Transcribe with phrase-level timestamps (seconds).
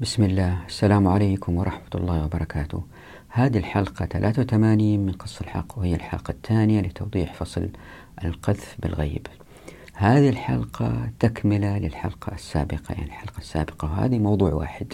[0.00, 0.66] بسم الله.
[0.66, 2.82] السلام عليكم ورحمة الله وبركاته.
[3.28, 7.68] هذه الحلقة 83 من قص الحق وهي الحلقة الثانية لتوضيح فصل
[8.24, 9.26] القذف بالغيب.
[9.94, 14.92] هذه الحلقة تكملة للحلقة السابقة يعني الحلقة السابقة وهذه موضوع واحد.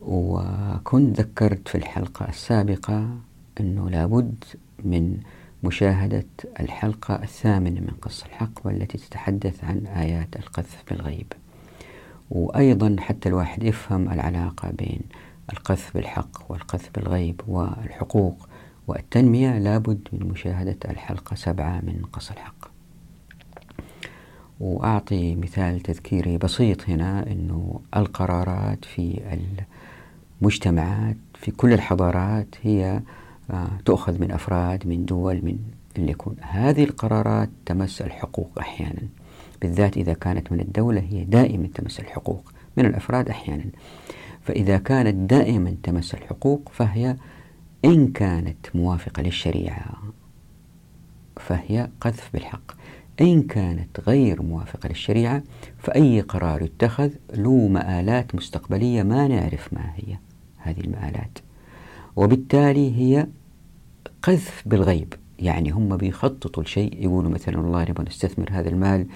[0.00, 3.08] وكنت ذكرت في الحلقة السابقة
[3.60, 4.44] أنه لابد
[4.84, 5.18] من
[5.64, 6.26] مشاهدة
[6.60, 11.32] الحلقة الثامنة من قص الحق والتي تتحدث عن آيات القذف بالغيب.
[12.30, 15.00] وأيضا حتى الواحد يفهم العلاقة بين
[15.52, 18.48] القذف بالحق والقذف بالغيب والحقوق
[18.88, 22.70] والتنمية لابد من مشاهدة الحلقة سبعة من قص الحق.
[24.60, 29.20] وأعطي مثال تذكيري بسيط هنا أنه القرارات في
[30.42, 33.00] المجتمعات في كل الحضارات هي
[33.50, 35.58] آه، تؤخذ من أفراد من دول من
[35.96, 36.36] اللي يكون.
[36.40, 39.02] هذه القرارات تمس الحقوق أحيانا.
[39.62, 42.52] بالذات إذا كانت من الدولة هي دائما تمس الحقوق.
[42.76, 43.64] من الأفراد أحيانا.
[44.42, 47.16] فإذا كانت دائما تمس الحقوق فهي
[47.84, 50.02] إن كانت موافقة للشريعة
[51.36, 52.72] فهي قذف بالحق.
[53.20, 55.42] إن كانت غير موافقة للشريعة
[55.78, 60.18] فأي قرار يتخذ له مآلات مستقبلية ما نعرف ما هي
[60.56, 61.38] هذه المآلات.
[62.16, 63.26] وبالتالي هي
[64.22, 65.14] قذف بالغيب.
[65.38, 69.06] يعني هم بيخططوا لشيء يقولوا مثلا والله نبغى نستثمر هذا المال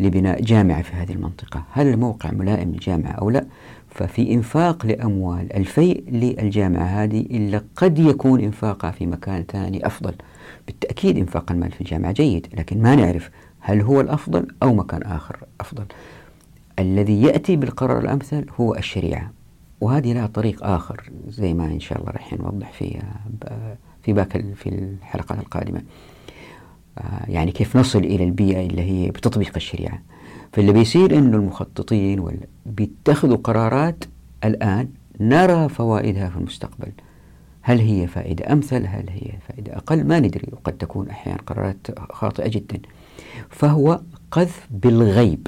[0.00, 1.64] لبناء جامعة في هذه المنطقة.
[1.72, 3.46] هل الموقع ملائم للجامعة أو لا؟
[3.88, 10.14] ففي إنفاق لأموال الفيء للجامعة هذه إلا قد يكون إنفاقها في مكان ثاني أفضل.
[10.66, 15.36] بالتأكيد إنفاق المال في الجامعة جيد لكن ما نعرف هل هو الأفضل أو مكان آخر
[15.60, 15.84] أفضل.
[16.78, 19.30] الذي يأتي بالقرار الأمثل هو الشريعة
[19.80, 23.02] وهذه لها طريق آخر زي ما إن شاء الله راح نوضح في
[24.02, 25.82] في باك في الحلقات القادمة.
[27.28, 30.02] يعني كيف نصل إلى البيئة اللي هي بتطبيق الشريعة.
[30.52, 34.04] فاللي بيصير إنه المخططين بيتخذوا قرارات
[34.44, 34.88] الآن
[35.20, 36.92] نرى فوائدها في المستقبل.
[37.62, 40.48] هل هي فائدة أمثل؟ هل هي فائدة أقل؟ ما ندري.
[40.52, 42.78] وقد تكون أحيانا قرارات خاطئة جدا.
[43.50, 44.00] فهو
[44.30, 45.46] قذف بالغيب.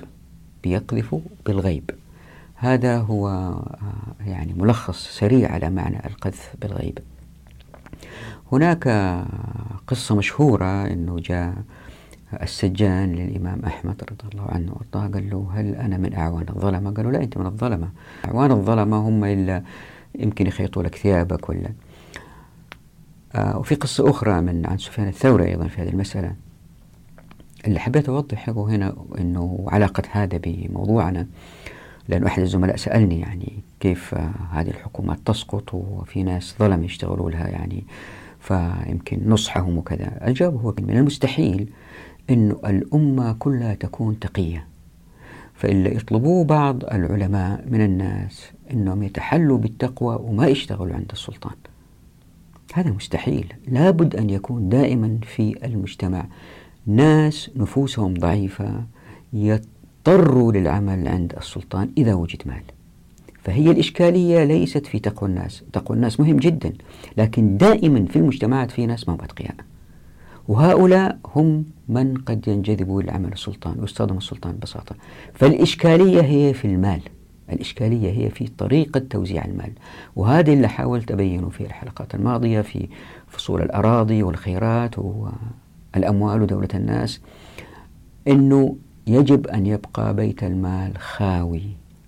[0.63, 1.17] بيقذف
[1.47, 1.91] بالغيب.
[2.55, 6.99] هذا هو آه، يعني ملخص سريع على معنى القذف بالغيب.
[8.53, 8.89] هناك
[9.87, 11.55] قصة مشهورة أنه جاء
[12.43, 15.13] السجان للإمام أحمد رضي الله عنه وأرضاه.
[15.15, 17.89] قال له هل أنا من أعوان الظلمة؟ قالوا لا أنت من الظلمة.
[18.25, 19.63] أعوان الظلمة هم إلا
[20.19, 21.73] يمكن يخيطوا لك ثيابك ولا.
[23.35, 26.35] آه وفي قصة أخرى من عن سفيان الثوري أيضا في هذه المسألة.
[27.67, 31.27] اللي حبيت أوضحه هنا أنه علاقة هذا بموضوعنا
[32.09, 37.49] لأن أحد الزملاء سألني يعني كيف آه هذه الحكومات تسقط وفي ناس ظلم يشتغلوا لها
[37.49, 37.85] يعني
[38.43, 40.27] فيمكن نصحهم وكذا.
[40.27, 41.69] الجواب هو من المستحيل
[42.31, 44.67] أن الأمة كلها تكون تقية
[45.55, 51.55] فإلا يطلبوه بعض العلماء من الناس أنهم يتحلوا بالتقوى وما يشتغلوا عند السلطان.
[52.75, 53.55] هذا مستحيل.
[53.69, 56.27] لابد أن يكون دائما في المجتمع
[56.87, 58.85] ناس نفوسهم ضعيفة
[59.33, 62.63] يضطروا للعمل عند السلطان إذا وجد مال.
[63.43, 65.63] فهي الإشكالية ليست في تقوى الناس.
[65.73, 66.73] تقوى الناس مهم جدا
[67.17, 69.55] لكن دائما في المجتمعات في ناس ما أتقياء
[70.49, 74.95] وهؤلاء هم من قد ينجذبوا إلى عمل السلطان ويصطدم السلطان ببساطة.
[75.35, 77.01] فالإشكالية هي في المال.
[77.53, 79.73] الإشكالية هي في طريقة توزيع المال.
[80.17, 82.89] وهذا اللي حاولت أبينه في الحلقات الماضية في
[83.29, 87.21] فصول الأراضي والخيرات والأموال ودولة الناس
[88.29, 88.77] أنه
[89.07, 91.63] يجب أن يبقى بيت المال خاوي.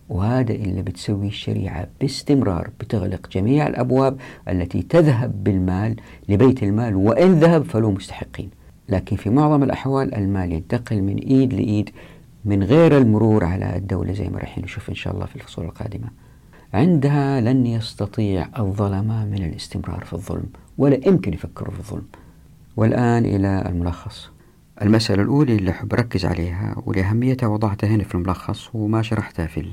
[0.09, 4.17] وهذا اللي بتسوي الشريعة باستمرار بتغلق جميع الأبواب
[4.49, 5.97] التي تذهب بالمال
[6.29, 8.51] لبيت المال وإن ذهب فله مستحقين.
[8.89, 11.91] لكن في معظم الأحوال المال ينتقل من إيد لإيد
[12.45, 16.09] من غير المرور على الدولة زي ما راح نشوف إن شاء الله في الفصول القادمة.
[16.75, 20.47] عندها لن يستطيع الظلماء من الاستمرار في الظلم
[20.79, 22.07] ولا يمكن يفكروا في الظلم.
[22.77, 24.34] والآن إلى الملخص.
[24.83, 29.73] المسألة الأولى اللي أحب أركز عليها ولأهميتها وضعتها هنا في الملخص وما شرحتها في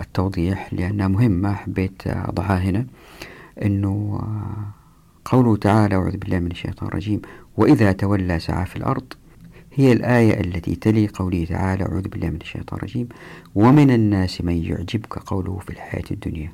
[0.00, 2.86] التوضيح لأنها مهمة حبيت أضعها هنا
[3.62, 4.20] أنه
[5.24, 7.22] قوله تعالى أعوذ بالله من الشيطان الرجيم
[7.56, 9.12] وإذا تولى سعى في الأرض
[9.74, 13.08] هي الآية التي تلي قوله تعالى أعوذ بالله من الشيطان الرجيم
[13.54, 16.52] ومن الناس من يعجبك قوله في الحياة الدنيا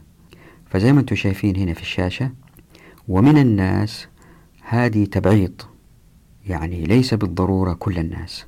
[0.71, 2.31] فزي ما أنتم شايفين هنا في الشاشة
[3.09, 4.09] ومن الناس
[4.63, 5.63] هذه تبعيض.
[6.47, 8.45] يعني ليس بالضرورة كل الناس.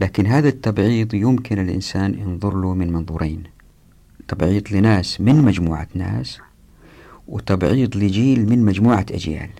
[0.00, 3.42] لكن هذا التبعيض يمكن الإنسان ينظر له من منظورين.
[4.28, 6.38] تبعيض لناس من مجموعة ناس
[7.28, 9.50] وتبعيض لجيل من مجموعة أجيال.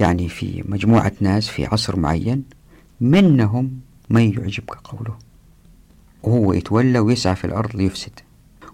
[0.00, 2.44] يعني في مجموعة ناس في عصر معين
[3.00, 3.80] منهم
[4.10, 5.14] من يعجبك قوله.
[6.22, 8.20] وهو يتولى ويسعى في الأرض ليفسد.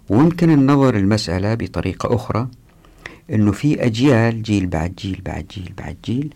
[0.09, 2.47] ويمكن النظر المسألة بطريقة أخرى
[3.29, 6.33] أنه في أجيال جيل بعد جيل بعد جيل بعد جيل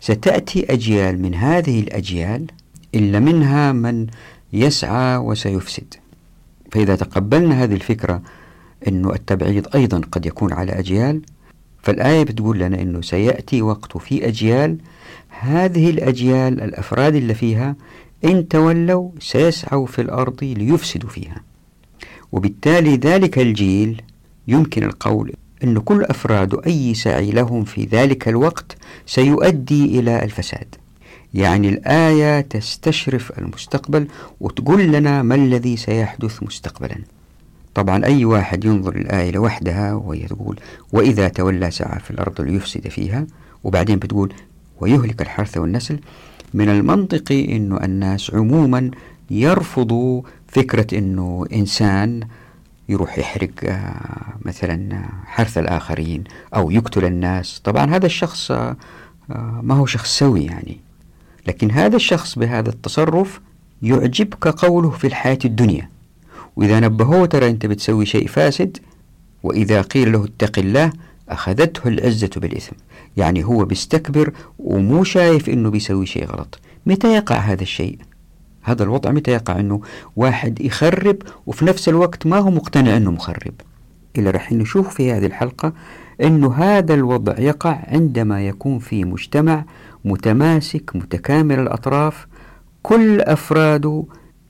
[0.00, 2.46] ستأتي أجيال من هذه الأجيال
[2.94, 4.06] إلا منها من
[4.52, 5.94] يسعى وسيفسد.
[6.72, 8.22] فإذا تقبلنا هذه الفكرة
[8.88, 11.22] أنه التبعيض أيضا قد يكون على أجيال
[11.82, 14.78] فالآية بتقول لنا أنه سيأتي وقت في أجيال
[15.28, 17.76] هذه الأجيال الأفراد اللي فيها
[18.24, 21.42] إن تولوا سيسعوا في الأرض ليفسدوا فيها.
[22.32, 24.02] وبالتالي ذلك الجيل
[24.48, 25.32] يمكن القول
[25.64, 28.76] أن كل أفراد أي سعي لهم في ذلك الوقت
[29.06, 30.74] سيؤدي إلى الفساد.
[31.34, 34.06] يعني الآية تستشرف المستقبل
[34.40, 36.96] وتقول لنا ما الذي سيحدث مستقبلا.
[37.74, 40.60] طبعا أي واحد ينظر الآية لوحدها وهي تقول
[40.92, 43.26] وإذا تولى سعى في الأرض ليفسد فيها
[43.64, 44.32] وبعدين بتقول
[44.80, 45.98] ويهلك الحرث والنسل
[46.54, 48.90] من المنطقي أنه الناس عموما
[49.30, 52.20] يرفضوا فكرة أنه إنسان
[52.88, 56.24] يروح يحرق آه، مثلا حرث الآخرين
[56.54, 57.60] أو يقتل الناس.
[57.64, 58.76] طبعا هذا الشخص آه،
[59.62, 60.80] ما هو شخص سوي يعني.
[61.46, 63.40] لكن هذا الشخص بهذا التصرف
[63.82, 65.88] يعجبك قوله في الحياة الدنيا.
[66.56, 68.78] وإذا نبهوه ترى أنت بتسوي شيء فاسد
[69.42, 70.92] وإذا قيل له اتق الله
[71.28, 72.76] أخذته العزة بالإثم.
[73.16, 76.58] يعني هو بيستكبر ومو شايف أنه بيسوي شيء غلط.
[76.86, 77.98] متى يقع هذا الشيء؟
[78.62, 79.80] هذا الوضع متى يقع؟ أنه
[80.16, 81.16] واحد يخرب
[81.46, 83.54] وفي نفس الوقت ما هو مقتنع أنه مخرب.
[84.18, 85.72] إلا رح نشوف في هذه الحلقة
[86.22, 89.64] أنه هذا الوضع يقع عندما يكون في مجتمع
[90.04, 92.26] متماسك متكامل الأطراف
[92.82, 94.04] كل أفراده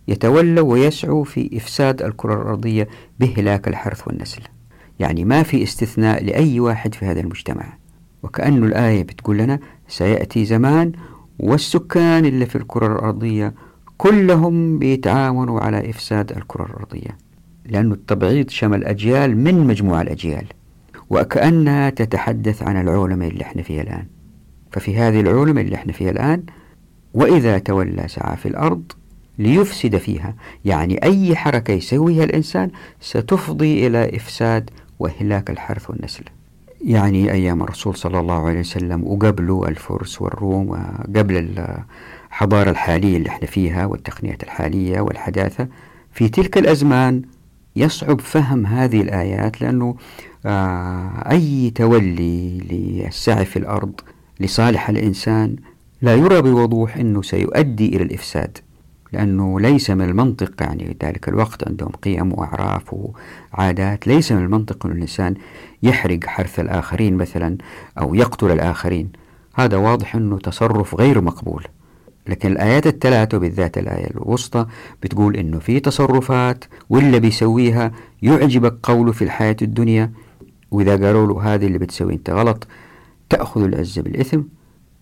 [0.09, 2.89] يتولوا ويسعوا في إفساد الكرة الأرضية
[3.21, 4.43] بهلاك الحرث والنسل.
[4.99, 7.65] يعني ما في استثناء لأي واحد في هذا المجتمع.
[8.23, 9.59] وكأن الآية بتقول لنا
[9.89, 10.93] سيأتي زمان
[11.39, 13.55] والسكان اللي في الكرة الأرضية
[14.03, 17.19] كلهم بيتعاونوا على إفساد الكرة الأرضية
[17.67, 20.45] لأن التبعيض شمل أجيال من مجموعة الأجيال
[21.11, 24.05] وكأنها تتحدث عن العولمة اللي إحنا فيها الآن.
[24.73, 26.43] ففي هذه العولمة اللي إحنا فيها الآن
[27.15, 28.83] وإذا تولى سعى في الأرض
[29.39, 30.35] ليفسد فيها
[30.65, 32.71] يعني أي حركة يسويها الإنسان
[33.01, 36.25] ستفضي إلى إفساد وإهلاك الحرث والنسل.
[36.85, 41.65] يعني أيام الرسول صلى الله عليه وسلم وقبله الفرس والروم وقبل
[42.33, 45.69] الحضارة الحالية اللي إحنا فيها والتقنيات الحالية والحداثة.
[46.13, 47.23] في تلك الأزمان
[47.77, 49.97] يصعب فهم هذه الآيات لأنه
[50.47, 54.01] آه أي تولي للسعي في الأرض
[54.41, 55.57] لصالح الإنسان
[56.03, 58.59] لا يرى بوضوح أنه سيؤدي إلى الإفساد
[59.13, 62.95] لأنه ليس من المنطق يعني ذلك الوقت عندهم قيم وأعراف
[63.55, 65.35] وعادات ليس من المنطق أن الإنسان
[65.83, 67.59] يحرق حرث الآخرين مثلا
[67.99, 69.13] أو يقتل الآخرين.
[69.55, 71.65] هذا واضح أنه تصرف غير مقبول.
[72.27, 74.67] لكن الآيات الثلاثة بالذات الآية الوسطى
[75.03, 77.93] بتقول إنه في تصرفات واللي بيسويها
[78.23, 80.13] يعجبك قوله في الحياة الدنيا
[80.71, 82.67] وإذا قالوا له هذه اللي بتسوي أنت غلط
[83.31, 84.41] تأخذ العزة بالإثم.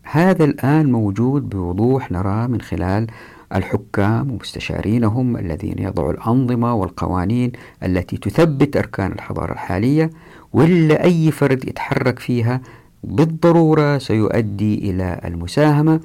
[0.02, 3.06] هذا الآن موجود بوضوح نراه من خلال
[3.54, 7.52] الحكام ومستشارينهم الذين يضعوا الأنظمة والقوانين
[7.82, 10.10] التي تثبت أركان الحضارة الحالية
[10.52, 12.60] ولا أي فرد يتحرك فيها
[13.04, 16.00] بالضرورة سيؤدي إلى المساهمة.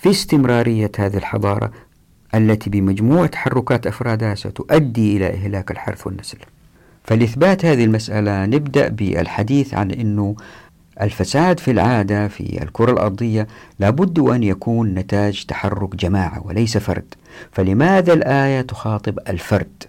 [0.00, 1.72] في استمرارية هذه الحضارة
[2.34, 6.38] التي بمجموع تحركات أفرادها ستؤدي إلى إهلاك الحرث والنسل.
[7.04, 10.36] فلإثبات هذه المسألة نبدأ بالحديث عن أنه
[11.00, 13.46] الفساد في العادة في الكرة الأرضية
[13.78, 17.14] لابد أن يكون نتاج تحرك جماعة وليس فرد.
[17.52, 19.84] فلماذا الآية تخاطب الفرد؟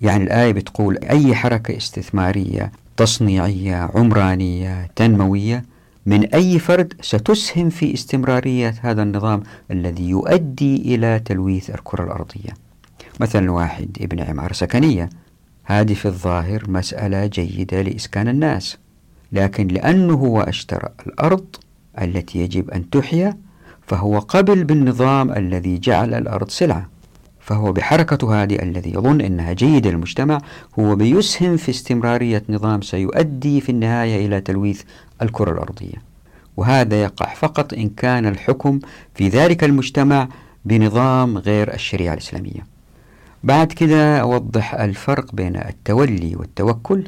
[0.00, 5.64] يعني الآية بتقول أي حركة استثمارية تصنيعية عمرانية تنموية
[6.06, 12.50] من أي فرد ستسهم في استمرارية هذا النظام الذي يؤدي إلى تلويث الكرة الأرضية؟
[13.20, 15.10] مثلا واحد ابن عمارة سكنية.
[15.64, 18.76] هذه في الظاهر مسألة جيدة لإسكان الناس.
[19.32, 21.46] لكن لأنه هو أشترى الأرض
[22.02, 23.36] التي يجب أن تحيا
[23.86, 26.88] فهو قبل بالنظام الذي جعل الأرض سلعة.
[27.40, 30.40] فهو بحركته هذه الذي يظن أنها جيدة للمجتمع
[30.78, 34.82] هو بيسهم في استمرارية نظام سيؤدي في النهاية إلى تلويث
[35.22, 36.02] الكرة الأرضية.
[36.56, 38.80] وهذا يقع فقط إن كان الحكم
[39.14, 40.28] في ذلك المجتمع
[40.64, 42.66] بنظام غير الشريعة الإسلامية.
[43.44, 47.04] بعد كده أوضح الفرق بين التولي والتوكل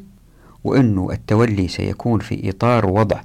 [0.65, 3.21] وأنه التولي سيكون في إطار وضع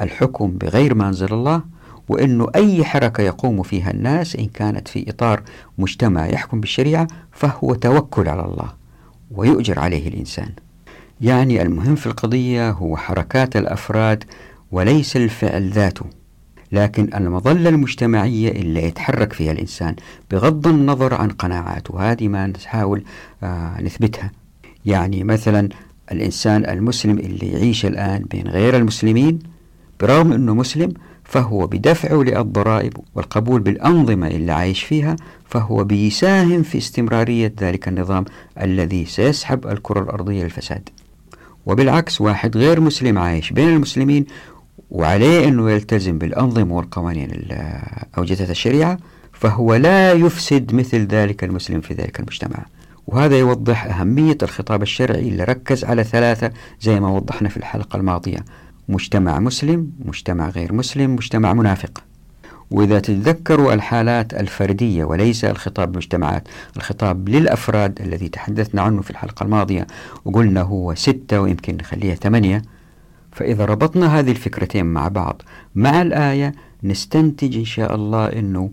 [0.00, 1.62] الحكم بغير ما أنزل الله
[2.08, 5.42] وأنه أي حركة يقوم فيها الناس إن كانت في إطار
[5.78, 8.72] مجتمع يحكم بالشريعة فهو توكل على الله
[9.30, 10.52] ويؤجر عليه الإنسان.
[11.20, 14.24] يعني المهم في القضية هو حركات الأفراد
[14.72, 16.04] وليس الفعل ذاته
[16.72, 19.96] لكن المظلة المجتمعية اللي يتحرك فيها الإنسان
[20.30, 23.04] بغض النظر عن قناعاته هذه ما نحاول
[23.42, 24.32] آه نثبتها.
[24.86, 25.68] يعني مثلا
[26.12, 29.38] الإنسان المسلم اللي يعيش الآن بين غير المسلمين
[30.00, 30.92] برغم أنه مسلم
[31.24, 38.24] فهو بدفعه للضرائب والقبول بالأنظمة اللي عايش فيها فهو بيساهم في استمرارية ذلك النظام
[38.60, 40.88] الذي سيسحب الكرة الأرضية للفساد.
[41.68, 44.26] وبالعكس واحد غير مسلم عايش بين المسلمين
[44.90, 47.82] وعليه أنه يلتزم بالأنظمة والقوانين اللي
[48.18, 48.98] أوجدتها الشريعة
[49.32, 52.66] فهو لا يفسد مثل ذلك المسلم في ذلك المجتمع.
[53.06, 58.44] وهذا يوضح أهمية الخطاب الشرعي اللي ركز على ثلاثة زي ما وضحنا في الحلقة الماضية
[58.88, 62.02] مجتمع مسلم مجتمع غير مسلم مجتمع منافق.
[62.70, 69.86] وإذا تتذكروا الحالات الفردية وليس الخطاب المجتمعات الخطاب للأفراد الذي تحدثنا عنه في الحلقة الماضية
[70.24, 72.62] وقلنا هو ستة ويمكن نخليها ثمانية
[73.32, 75.42] فإذا ربطنا هذه الفكرتين مع بعض
[75.74, 78.70] مع الآية نستنتج إن شاء الله أنه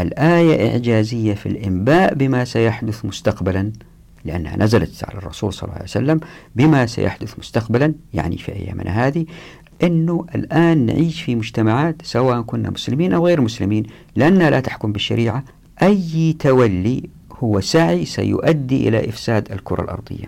[0.00, 3.72] الآية إعجازية في الإنباء بما سيحدث مستقبلا
[4.24, 6.20] لأنها نزلت على الرسول صلى الله عليه وسلم
[6.56, 9.26] بما سيحدث مستقبلا يعني في أيامنا هذه
[9.82, 15.44] أنه الآن نعيش في مجتمعات سواء كنا مسلمين أو غير مسلمين لأنها لا تحكم بالشريعة.
[15.82, 17.02] أي تولي
[17.42, 20.26] هو سعي سيؤدي إلى إفساد الكرة الأرضية.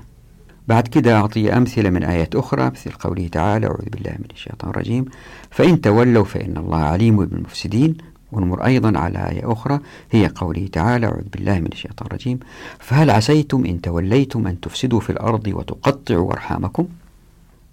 [0.69, 5.05] بعد كده أعطي أمثلة من آيات أخرى مثل قوله تعالى أعوذ بالله من الشيطان الرجيم
[5.51, 7.97] فإن تولوا فإن الله عليم بالمفسدين.
[8.33, 9.81] ونمر أيضا على آية أخرى
[10.11, 12.41] هي قوله تعالى أعوذ بالله من الشيطان الرجيم
[12.79, 16.87] فهل عسيتم إن توليتم أن تفسدوا في الأرض وتقطعوا أرحامكم؟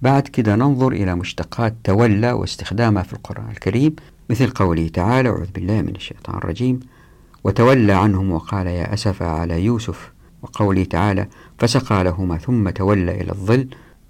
[0.02, 3.96] بعد كده ننظر إلى مشتقات تولى واستخدامها في القرآن الكريم
[4.30, 6.80] مثل قوله تعالى أعوذ بالله من الشيطان الرجيم
[7.44, 10.12] وتولى عنهم وقال يا أسف على يوسف
[10.42, 11.28] وقوله تعالى
[11.60, 13.68] فسقى لهما ثم تولى إلى الظل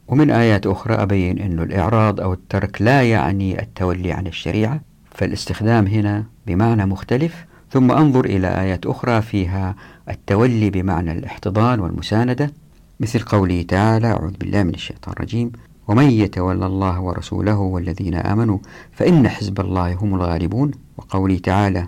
[0.08, 6.25] ومن آيات أخرى أبين أن الإعراض أو الترك لا يعني التولي عن الشريعة فالاستخدام هنا
[6.48, 7.46] بمعنى مختلف.
[7.72, 9.75] ثم أنظر إلى آيات أخرى فيها
[10.10, 12.51] التولي بمعنى الاحتضان والمساندة
[13.00, 15.51] مثل قوله تعالى أعوذ بالله من الشيطان الرجيم
[15.88, 18.58] ومن يتولى الله ورسوله والذين آمنوا
[18.91, 20.72] فإن حزب الله هم الغالبون.
[20.98, 21.88] وقوله تعالى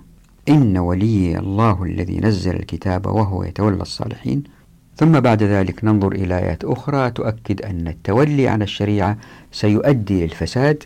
[0.49, 4.43] إن ولي الله الذي نزل الكتاب وهو يتولى الصالحين.
[4.95, 9.17] ثم بعد ذلك ننظر إلى آيات أخرى تؤكد أن التولي عن الشريعة
[9.51, 10.83] سيؤدي للفساد.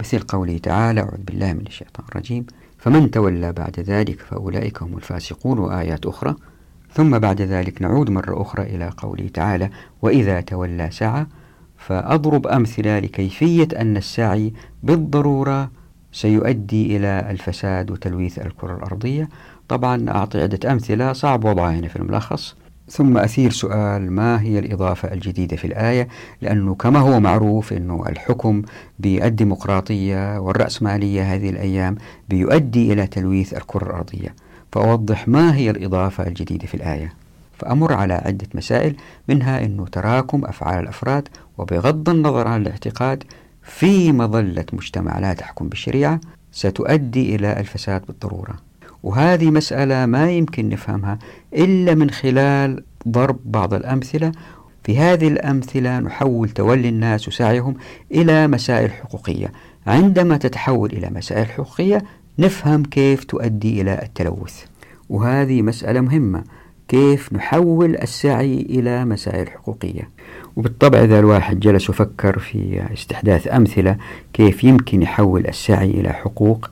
[0.00, 2.46] مثل قوله تعالى أعوذ بالله من الشيطان الرجيم.
[2.78, 5.58] فمن تولى بعد ذلك فأولئك هم الفاسقون.
[5.58, 6.34] وآيات أخرى.
[6.94, 9.70] ثم بعد ذلك نعود مرة أخرى إلى قوله تعالى
[10.02, 11.26] وإذا تولى سعى
[11.86, 14.52] فأضرب أمثلة لكيفية أن السعي
[14.82, 15.70] بالضرورة
[16.12, 19.28] سيؤدي إلى الفساد وتلويث الكرة الأرضية.
[19.68, 22.56] طبعا أعطي عدة أمثلة صعب وضعها هنا في الملخص.
[22.88, 26.08] ثم أثير سؤال ما هي الإضافة الجديدة في الآية؟
[26.42, 28.62] لأنه كما هو معروف أنه الحكم
[28.98, 31.96] بالديمقراطية والرأسمالية هذه الأيام
[32.28, 34.34] بيؤدي إلى تلويث الكرة الأرضية.
[34.72, 37.12] فأوضح ما هي الإضافة الجديدة في الآية.
[37.58, 38.96] فأمر على عدة مسائل
[39.28, 41.28] منها أنه تراكم أفعال الأفراد
[41.58, 43.24] وبغض النظر عن الاعتقاد
[43.62, 46.20] في مظلة مجتمع لا تحكم بالشريعة
[46.52, 48.54] ستؤدي إلى الفساد بالضرورة.
[49.02, 51.18] وهذه مسألة ما يمكن نفهمها
[51.54, 54.32] إلا من خلال ضرب بعض الأمثلة.
[54.84, 57.74] في هذه الأمثلة نحول تولي الناس وسعيهم
[58.12, 59.52] إلى مسائل حقوقية.
[59.86, 62.04] عندما تتحول إلى مسائل حقوقية
[62.38, 64.64] نفهم كيف تؤدي إلى التلوث.
[65.08, 66.44] وهذه مسألة مهمة.
[66.88, 70.10] كيف نحول السعي إلى مسائل حقوقية.
[70.56, 73.96] وبالطبع إذا الواحد جلس وفكر في استحداث أمثلة
[74.32, 76.70] كيف يمكن يحول السعي إلى حقوق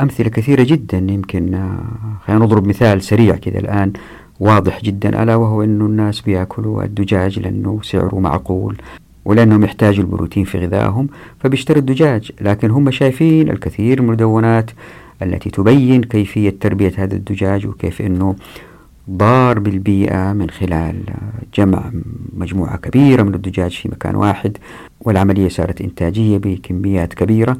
[0.00, 0.98] أمثلة كثيرة جدا.
[0.98, 1.78] يمكن آه،
[2.26, 3.92] خلينا نضرب مثال سريع كذا الآن
[4.40, 8.76] واضح جدا ألا وهو أنه الناس بيأكلوا الدجاج لأنه سعره معقول
[9.24, 11.08] ولأنهم يحتاجوا البروتين في غذائهم
[11.40, 12.32] فبيشتروا الدجاج.
[12.40, 14.70] لكن هم شايفين الكثير من المدونات
[15.22, 18.36] التي تبين كيفية تربية هذا الدجاج وكيف أنه
[19.10, 21.04] ضار بالبيئة من خلال
[21.54, 21.90] جمع
[22.32, 24.58] مجموعة كبيرة من الدجاج في مكان واحد
[25.00, 27.56] والعملية صارت إنتاجية بكميات كبيرة.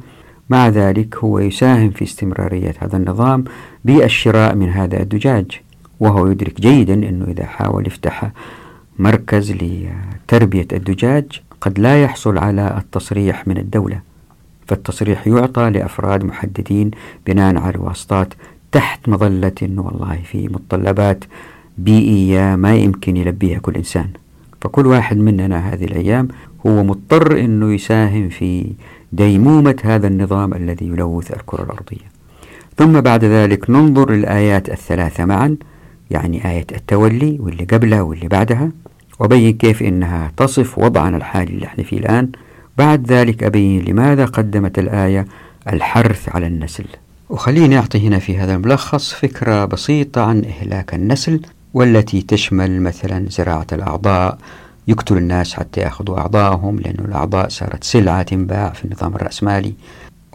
[0.49, 3.43] مع ذلك هو يساهم في استمرارية هذا النظام
[3.85, 5.61] بالشراء من هذا الدجاج
[5.99, 8.31] وهو يدرك جيدا أنه إذا حاول يفتح
[8.99, 13.99] مركز لتربية الدجاج قد لا يحصل على التصريح من الدولة
[14.67, 16.91] فالتصريح يعطى لأفراد محددين
[17.27, 18.33] بناء على الواسطات
[18.73, 21.23] تحت مظلة أنه والله في متطلبات
[21.77, 24.07] بيئية ما يمكن يلبيها كل إنسان.
[24.61, 26.27] فكل واحد مننا هذه الأيام
[26.67, 28.73] هو مضطر أنه يساهم في
[29.13, 32.13] ديمومة هذا النظام الذي يلوث الكرة الأرضية.
[32.77, 35.57] ثم بعد ذلك ننظر الآيات الثلاثة معا
[36.11, 38.71] يعني آية التولي واللي قبلها واللي بعدها
[39.19, 42.29] وبين كيف إنها تصف وضعنا الحالي اللي إحنا فيه الآن.
[42.77, 45.27] بعد ذلك أبين لماذا قدمت الآية
[45.67, 46.85] الحرث على النسل.
[47.33, 51.39] وخليني أعطي هنا في هذا الملخص فكرة بسيطة عن إهلاك النسل
[51.73, 54.37] والتي تشمل مثلا زراعة الأعضاء.
[54.87, 59.73] يقتل الناس حتى يأخذوا أعضائهم لأن الأعضاء صارت سلعة تنباع في النظام الرأسمالي.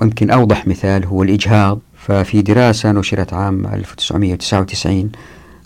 [0.00, 1.78] ويمكن أوضح مثال هو الإجهاض.
[1.96, 5.12] ففي دراسة نشرت عام 1999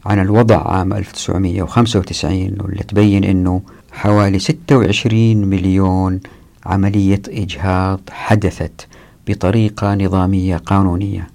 [0.07, 3.63] عن الوضع عام 1995 واللي تبين أنه
[3.93, 6.21] حوالي 26 مليون
[6.67, 8.87] عملية إجهاض حدثت.
[9.29, 11.29] بطريقة نظامية قانونية.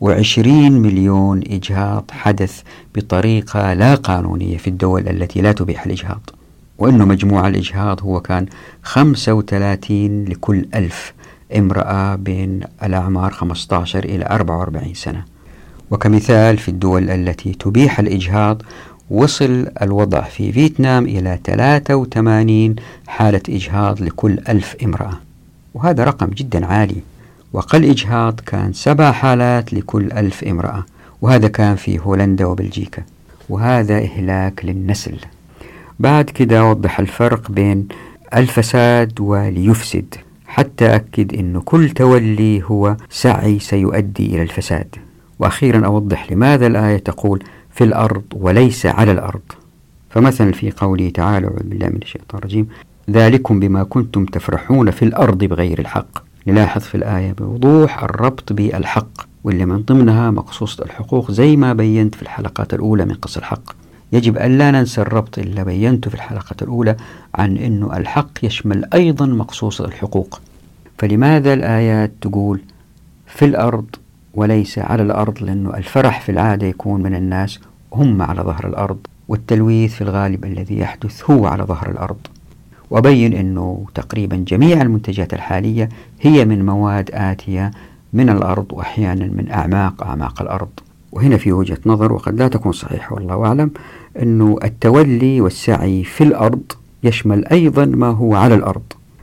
[0.00, 2.62] وعشرين مليون إجهاض حدث
[2.94, 6.30] بطريقة لا قانونية في الدول التي لا تبيح الإجهاض.
[6.78, 8.46] وأنه مجموع الإجهاض هو كان
[8.82, 11.12] 35 لكل ألف
[11.56, 15.24] امرأة بين الأعمار 15 إلى 44 سنة.
[15.90, 18.62] وكمثال في الدول التي تبيح الإجهاض
[19.10, 25.18] وصل الوضع في فيتنام إلى 83 حالة إجهاض لكل ألف امرأة.
[25.74, 27.02] وهذا رقم جدا عالي.
[27.52, 30.84] وقل إجهاض كان سبع حالات لكل ألف امرأة
[31.22, 33.02] وهذا كان في هولندا وبلجيكا
[33.48, 35.16] وهذا إهلاك للنسل.
[36.00, 37.88] بعد كده أوضح الفرق بين
[38.34, 40.14] الفساد وليفسد
[40.46, 44.96] حتى أكد أن كل تولي هو سعي سيؤدي إلى الفساد.
[45.38, 49.42] وأخيرا أوضح لماذا الآية تقول في الأرض وليس على الأرض.
[50.10, 52.68] فمثلا في قوله تعالى بالله من الشيطان الرجيم
[53.10, 56.29] ذلكم بما كنتم تفرحون في الأرض بغير الحق.
[56.46, 62.22] نلاحظ في الآية بوضوح الربط بالحق واللي من ضمنها مقصوصة الحقوق زي ما بينت في
[62.22, 63.72] الحلقات الأولى من قص الحق.
[64.12, 66.96] يجب أن لا ننسى الربط اللي بينته في الحلقة الأولى
[67.34, 70.40] عن أنه الحق يشمل أيضا مقصوصة الحقوق.
[70.98, 72.60] فلماذا الآيات تقول
[73.26, 73.86] في الأرض
[74.34, 77.58] وليس على الأرض؟ لأنه الفرح في العادة يكون من الناس
[77.92, 82.18] هم على ظهر الأرض والتلويث في الغالب الذي يحدث هو على ظهر الأرض.
[82.90, 85.88] وبين أنه تقريبا جميع المنتجات الحالية
[86.20, 87.70] هي من مواد آتية
[88.12, 90.68] من الأرض وأحيانا من أعماق أعماق الأرض.
[91.12, 93.70] وهنا في وجهة نظر وقد لا تكون صحيحة والله أعلم
[94.22, 96.62] أنه التولي والسعي في الأرض
[97.02, 98.82] يشمل أيضا ما هو على الأرض.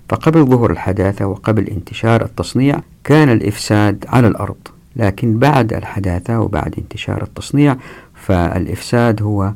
[0.09, 4.55] فقبل ظهور الحداثة وقبل انتشار التصنيع كان الإفساد على الأرض
[4.95, 7.75] لكن بعد الحداثة وبعد انتشار التصنيع
[8.13, 9.53] فالإفساد هو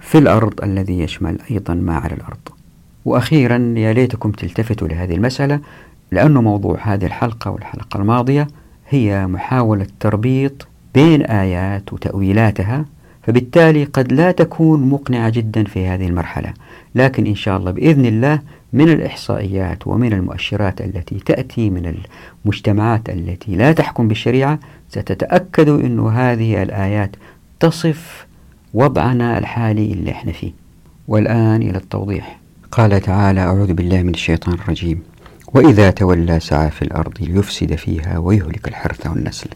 [0.00, 2.48] في الأرض الذي يشمل أيضا ما على الأرض.
[3.04, 5.60] وأخيرا يا ليتكم تلتفتوا لهذه المسألة
[6.12, 8.46] لأن موضوع هذه الحلقة والحلقة الماضية
[8.88, 12.84] هي محاولة تربيط بين آيات وتأويلاتها
[13.22, 16.52] فبالتالي قد لا تكون مقنعة جدا في هذه المرحلة.
[16.94, 18.40] لكن إن شاء الله بإذن الله
[18.72, 21.94] من الإحصائيات ومن المؤشرات التي تأتي من
[22.44, 24.58] المجتمعات التي لا تحكم بالشريعة
[24.88, 27.10] ستتأكدوا أن هذه الآيات
[27.60, 28.26] تصف
[28.74, 30.52] وضعنا الحالي اللي إحنا فيه.
[31.08, 32.39] والآن إلى التوضيح.
[32.72, 35.02] قال تعالى أعوذ بالله من الشيطان الرجيم.
[35.54, 39.50] وإذا تولى سعى في الأرض ليفسد فيها ويهلك الحرث والنسل.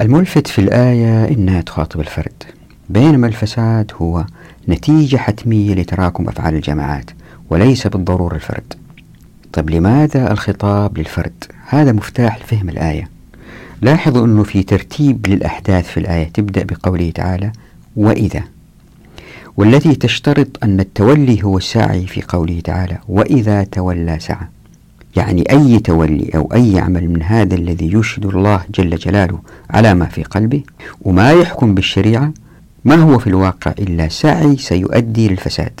[0.00, 2.42] الملفت في الآية إنها تخاطب الفرد.
[2.88, 4.24] بينما الفساد هو
[4.68, 7.10] نتيجة حتمية لتراكم أفعال الجماعات
[7.50, 8.74] وليس بالضرورة الفرد.
[9.52, 13.08] طيب لماذا الخطاب للفرد؟ هذا مفتاح لفهم الآية.
[13.82, 17.52] لاحظوا أنه في ترتيب للأحداث في الآية تبدأ بقوله تعالى
[17.96, 18.42] وإذا.
[19.56, 24.46] والتي تشترط أن التولي هو السعي في قوله تعالى وإذا تولى سعى.
[25.16, 29.38] يعني أي تولي أو أي عمل من هذا الذي يشهد الله جل جلاله
[29.70, 30.62] على ما في قلبه
[31.02, 32.32] وما يحكم بالشريعة
[32.84, 35.80] ما هو في الواقع إلا سعي سيؤدي للفساد.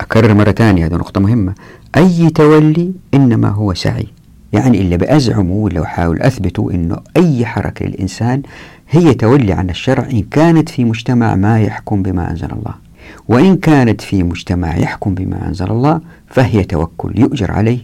[0.00, 1.54] أكرر مرة ثانية هذه نقطة مهمة.
[1.96, 4.06] أي تولي إنما هو سعي.
[4.52, 8.42] يعني اللي بأزعمه ولا أحاول أثبته إنه أي حركة للإنسان
[8.90, 12.85] هي تولي عن الشرع إن كانت في مجتمع ما يحكم بما أنزل الله.
[13.28, 17.78] وإن كانت في مجتمع يحكم بما أنزل الله فهي توكل يؤجر عليه.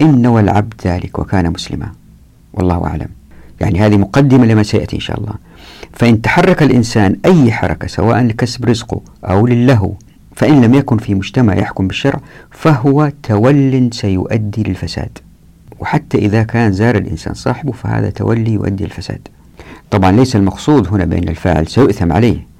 [0.00, 1.92] إن نوى العبد ذلك وكان مسلما.
[2.54, 3.08] والله أعلم.
[3.60, 5.34] يعني هذه مقدمة لما سيأتي إن شاء الله.
[5.92, 9.92] فإن تحرك الإنسان أي حركة سواء لكسب رزقه أو للهو
[10.36, 15.18] فإن لم يكن في مجتمع يحكم بالشرع فهو تول سيؤدي للفساد.
[15.80, 19.28] وحتى إذا كان زار الإنسان صاحبه فهذا تولي يؤدي للفساد.
[19.90, 22.51] طبعا ليس المقصود هنا بأن الفاعل سيؤثم عليه.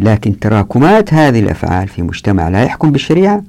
[0.00, 3.42] لكن تراكمات هذه الأفعال في مجتمع لا يحكم بالشريعة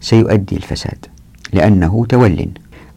[0.00, 1.06] سيؤدي الفساد
[1.52, 2.48] لأنه تول.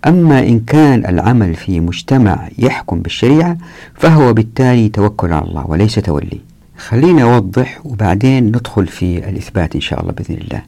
[0.07, 3.57] أما إن كان العمل في مجتمع يحكم بالشريعة
[3.95, 6.41] فهو بالتالي توكل على الله وليس تولي.
[6.77, 10.61] خلينا أوضح وبعدين ندخل في الإثبات إن شاء الله بإذن الله.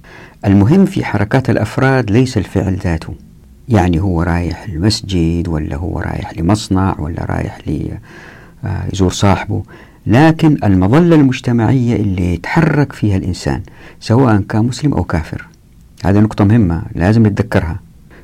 [0.45, 3.13] المهم في حركات الأفراد ليس الفعل ذاته.
[3.69, 9.63] يعني هو رايح المسجد ولا هو رايح لمصنع ولا رايح ليزور صاحبه.
[10.07, 13.61] لكن المظلة المجتمعية اللي يتحرك فيها الإنسان
[13.99, 15.47] سواء كان مسلم أو كافر.
[16.05, 17.79] هذه نقطة مهمة لازم نتذكرها.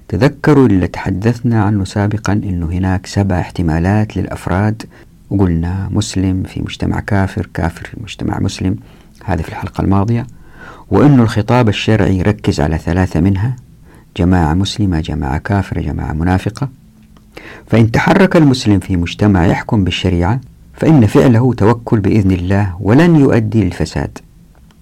[0.07, 4.83] تذكروا اللي تحدثنا عنه سابقا أنه هناك سبع احتمالات للأفراد.
[5.29, 8.75] وقلنا مسلم في مجتمع كافر كافر في مجتمع مسلم.
[9.25, 10.27] هذا في الحلقة الماضية.
[10.89, 13.55] وأن الخطاب الشرعي يركز على ثلاثة منها.
[14.17, 16.69] جماعة مسلمة جماعة كافرة جماعة منافقة.
[17.67, 20.39] فإن تحرك المسلم في مجتمع يحكم بالشريعة
[20.73, 24.17] فإن فعله توكل بإذن الله ولن يؤدي للفساد.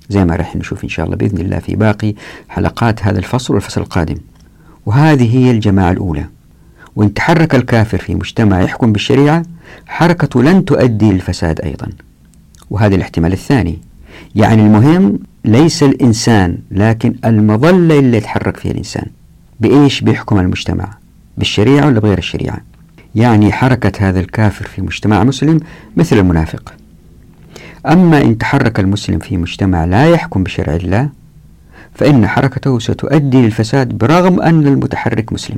[0.09, 2.13] زي ما رح نشوف إن شاء الله بإذن الله في باقي
[2.49, 4.17] حلقات هذا الفصل والفصل القادم.
[4.85, 6.25] وهذه هي الجماعة الأولى.
[6.95, 9.43] وإن تحرك الكافر في مجتمع يحكم بالشريعة
[9.87, 11.87] حركته لن تؤدي للفساد أيضا.
[12.69, 13.79] وهذا الاحتمال الثاني.
[14.35, 19.05] يعني المهم ليس الإنسان لكن المظلة اللي يتحرك فيها الإنسان.
[19.59, 20.89] بإيش؟ بيحكم المجتمع.
[21.37, 22.57] بالشريعة ولا بغير الشريعة؟
[23.15, 25.59] يعني حركة هذا الكافر في مجتمع مسلم
[25.97, 26.73] مثل المنافق.
[27.85, 31.09] أما إن تحرك المسلم في مجتمع لا يحكم بشرع الله
[31.93, 35.57] فإن حركته ستؤدي للفساد برغم أن المتحرك مسلم.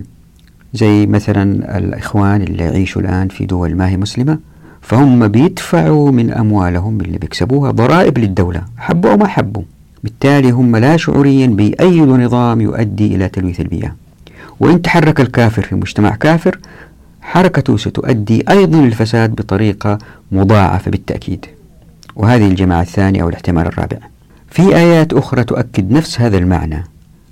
[0.74, 4.40] زي مثلا الإخوان اللي يعيشوا الآن في دول ما هي مسلمة
[4.82, 9.64] فهم بيدفعوا من أموالهم اللي بيكسبوها ضرائب للدولة حبوا أو ما حبوا.
[10.04, 13.96] بالتالي هم لا شعوريا بيأيدوا نظام يؤدي إلى تلويث البيئة.
[14.60, 16.60] وإن تحرك الكافر في مجتمع كافر
[17.32, 19.98] حركته ستؤدي أيضا للفساد بطريقة
[20.32, 21.46] مضاعفة بالتأكيد.
[22.16, 23.98] وهذه الجماعة الثانية أو الاحتمال الرابع.
[24.50, 26.84] في آيات أخرى تؤكد نفس هذا المعنى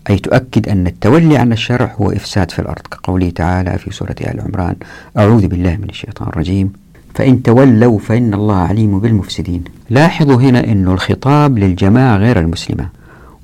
[0.10, 4.42] أي تؤكد أن التولي عن الشرع هو إفساد في الأرض كقوله تعالى في سورة آل
[4.42, 4.76] عمران
[5.18, 6.74] أعوذ بالله من الشيطان الرجيم
[7.16, 12.90] فإن تولوا فإن الله عليم بالمفسدين لاحظوا هنا أن الخطاب للجماعة غير المسلمة.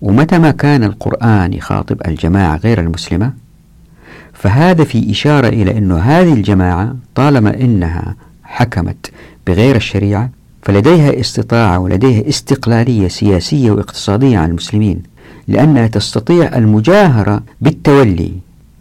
[0.02, 3.34] ومتى ما كان القرآن يخاطب الجماعة غير المسلمة؟
[4.46, 9.12] فهذا في إشارة إلى أن هذه الجماعة طالما أنها حكمت
[9.48, 10.30] بغير الشريعة
[10.62, 15.04] فلديها استطاعة ولديها استقلالية سياسية واقتصادية عن المسلمين
[15.48, 18.32] لأنها تستطيع المجاهرة بالتولي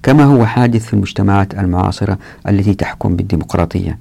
[0.02, 3.98] كما هو حادث في المجتمعات المعاصرة التي تحكم بالديمقراطية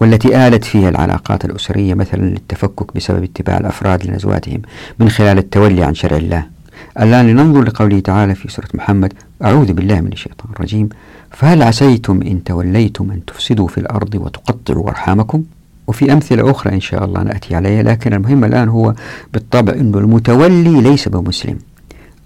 [0.00, 4.62] والتي آلت فيها العلاقات الأسرية مثلا للتفكك بسبب اتباع الأفراد لأزواجهم
[4.98, 6.44] من خلال التولي عن شرع الله.
[7.00, 9.12] الآن لننظر لقوله تعالى في سورة محمد
[9.44, 10.88] أعوذ بالله من الشيطان الرجيم.
[11.30, 15.42] فهل عسيتم إن توليتم أن تفسدوا في الأرض وتقطعوا أرحامكم؟
[15.86, 18.94] وفي أمثلة أخرى إن شاء الله نأتي عليها لكن المهم الآن هو
[19.32, 21.58] بالطبع أنه المتولي ليس بمسلم.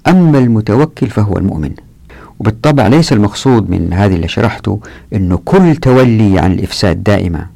[0.07, 1.71] أما المتوكل فهو المؤمن.
[2.41, 4.81] وبالطبع ليس المقصود من هذه اللي شرحته
[5.13, 7.47] أنه كل تولي عن الإفساد دائما.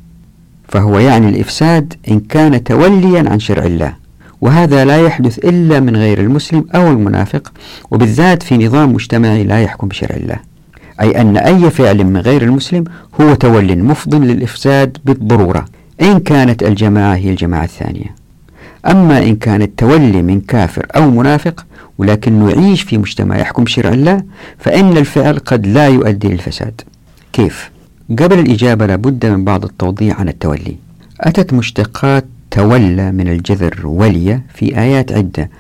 [0.69, 4.08] فهو يعني الإفساد إن كان توليا عن شرع الله.
[4.41, 7.53] وهذا لا يحدث إلا من غير المسلم أو المنافق
[7.91, 10.37] وبالذات في نظام مجتمعي لا يحكم بشرع الله.
[11.01, 12.85] أي أن أي فعل من غير المسلم
[13.21, 15.65] هو تول مفض للإفساد بالضرورة
[16.03, 18.15] إن كانت الجماعة هي الجماعة الثانية.
[18.87, 21.67] أما إن كان التولي من كافر أو منافق
[21.99, 24.23] ولكنه يعيش في مجتمع يحكم بشرع الله
[24.59, 26.81] فإن الفعل قد لا يؤدي للفساد.
[27.33, 27.71] كيف؟
[28.19, 30.77] قبل الإجابة لابد من بعض التوضيح عن التولي.
[31.21, 32.25] أتت مشتقات
[32.59, 35.51] تولى من الجذر ولي في آيات عدة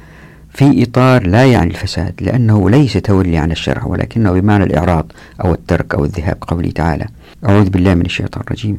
[0.50, 5.12] في إطار لا يعني الفساد لأنه ليس تولي عن الشرع ولكنه بمعنى الإعراض
[5.44, 7.06] أو الترك أو الذهاب قوله تعالى.
[7.48, 8.76] أعوذ بالله من الشيطان الرجيم.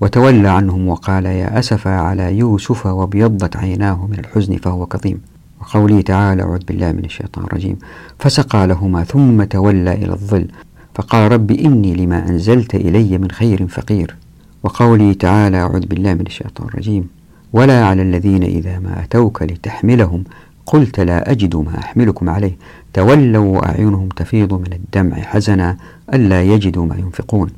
[0.00, 5.20] وتولى عنهم وقال يا أسفا على يوسف وابيضت عيناه من الحزن فهو كظيم.
[5.60, 7.76] وقوله تعالى أعوذ بالله من الشيطان الرجيم.
[8.18, 10.46] فسقى لهما ثم تولى إلى الظل
[10.94, 14.16] فقال رب إني لما أنزلت إلي من خير فقير.
[14.62, 17.19] وقوله تعالى أعوذ بالله من الشيطان الرجيم.
[17.52, 20.24] ولا على الذين إذا ما أتوك لتحملهم
[20.66, 22.56] قلت لا أجد ما أحملكم عليه.
[22.92, 25.76] تولوا وأعينهم تفيض من الدمع حزنا
[26.14, 27.48] ألا يجدوا ما ينفقون.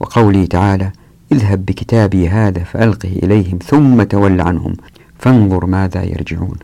[0.00, 0.90] وقوله تعالى
[1.32, 4.74] اذهب بكتابي هذا فألقه إليهم ثم تول عنهم
[5.18, 6.56] فانظر ماذا يرجعون.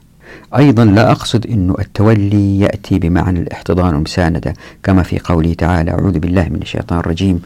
[0.57, 6.49] أيضا لا أقصد أن التولي يأتي بمعنى الاحتضان والمساندة كما في قوله تعالى أعوذ بالله
[6.49, 7.43] من الشيطان الرجيم.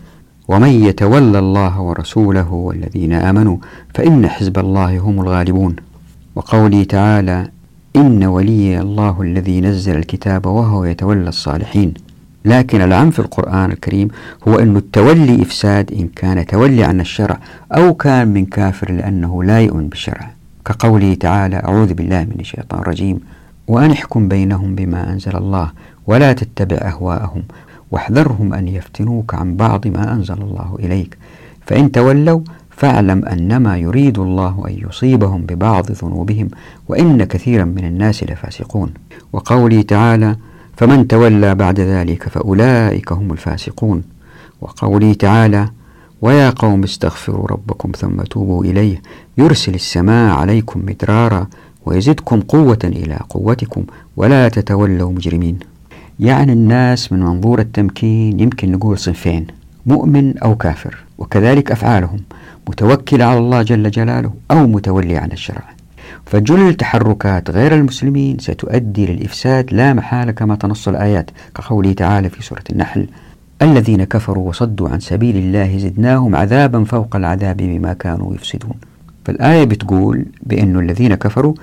[0.52, 3.56] ومن يتولى الله ورسوله والذين آمنوا
[3.94, 5.76] فإن حزب الله هم الغالبون.
[6.36, 7.48] وقوله تعالى
[7.96, 11.94] إن ولي الله الذي نزل الكتاب وهو يتولى الصالحين.
[12.44, 14.08] لكن العام في القرآن الكريم
[14.48, 17.38] هو أن التولي إفساد إن كان تولي عن الشرع
[17.72, 20.30] أو كان من كافر لأنه لا يؤمن بالشرع.
[20.64, 23.20] كقوله تعالى أعوذ بالله من الشيطان الرجيم
[23.68, 25.70] وأن احكم بينهم بما أنزل الله
[26.06, 27.42] ولا تتبع أهواءهم
[27.92, 31.18] واحذرهم أن يفتنوك عن بعض ما أنزل الله إليك.
[31.66, 36.48] فإن تولوا فاعلم أنما يريد الله أن يصيبهم ببعض ذنوبهم
[36.88, 38.90] وإن كثيرا من الناس لفاسقون.
[39.32, 40.36] وقوله تعالى
[40.76, 44.02] فمن تولى بعد ذلك فأولئك هم الفاسقون.
[44.60, 45.68] وقوله تعالى
[46.22, 49.02] ويا قوم استغفروا ربكم ثم توبوا إليه
[49.38, 51.46] يرسل السماء عليكم مدرارا
[51.86, 53.84] ويزدكم قوة إلى قوتكم
[54.16, 55.71] ولا تتولوا مجرمين.
[56.22, 59.46] يعني الناس من منظور التمكين يمكن نقول صنفين
[59.86, 62.20] مؤمن أو كافر وكذلك أفعالهم
[62.68, 65.62] متوكل على الله جل جلاله أو متولي عن الشرع.
[66.26, 72.64] فجل تحركات غير المسلمين ستؤدي للإفساد لا محالة كما تنص الآيات كقوله تعالى في سورة
[72.70, 73.06] النحل
[73.62, 78.74] الذين كفروا وصدوا عن سبيل الله زدناهم عذابا فوق العذاب بما كانوا يفسدون.
[79.24, 81.54] فالآية بتقول بأن الذين كفروا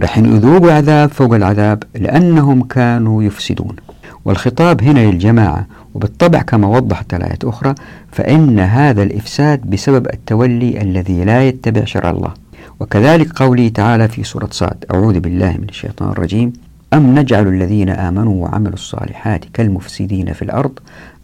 [0.00, 3.76] رح يذوقوا عذاب فوق العذاب لأنهم كانوا يفسدون.
[4.24, 7.74] والخطاب هنا للجماعة وبالطبع كما وضحت الآية أخرى
[8.12, 12.32] فإن هذا الإفساد بسبب التولي الذي لا يتبع شرع الله.
[12.80, 16.52] وكذلك قوله تعالى في سورة صاد أعوذ بالله من الشيطان الرجيم
[16.92, 20.78] أم نجعل الذين آمنوا وعملوا الصالحات كالمفسدين في الأرض؟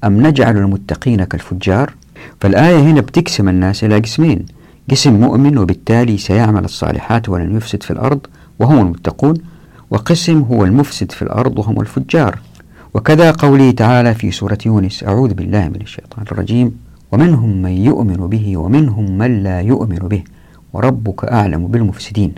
[0.05, 1.93] أم نجعل المتقين كالفجار؟
[2.41, 4.47] فالآية هنا بتقسم الناس إلى قسمين
[4.91, 8.21] قسم مؤمن وبالتالي سيعمل الصالحات ولن يفسد في الأرض
[8.59, 9.35] وهم المتقون
[9.91, 12.39] وقسم هو المفسد في الأرض وهم الفجار.
[12.95, 15.05] وكذا قوله تعالى في سورة يونس.
[15.05, 16.73] أعوذ بالله من الشيطان الرجيم.
[17.13, 20.23] ومنهم من يؤمن به ومنهم من لا يؤمن به.
[20.73, 22.33] وربك أعلم بالمفسدين.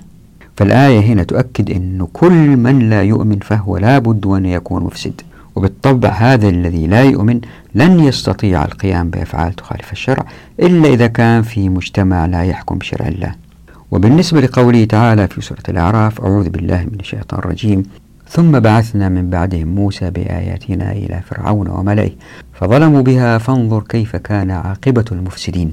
[0.56, 5.20] فالآية هنا تؤكد أن كل من لا يؤمن فهو لا بد أن يكون مفسد.
[5.56, 7.40] وبالطبع هذا الذي لا يؤمن
[7.74, 10.26] لن يستطيع القيام بأفعال تخالف الشرع
[10.60, 13.34] إلا إذا كان في مجتمع لا يحكم بشرع الله.
[13.90, 17.82] وبالنسبة لقوله تعالى في سورة الأعراف أعوذ بالله من الشيطان الرجيم.
[18.32, 22.10] ثم بعثنا من بعدهم موسى بآياتنا إلى فرعون وملئه
[22.54, 25.72] فظلموا بها فانظر كيف كان عاقبة المفسدين.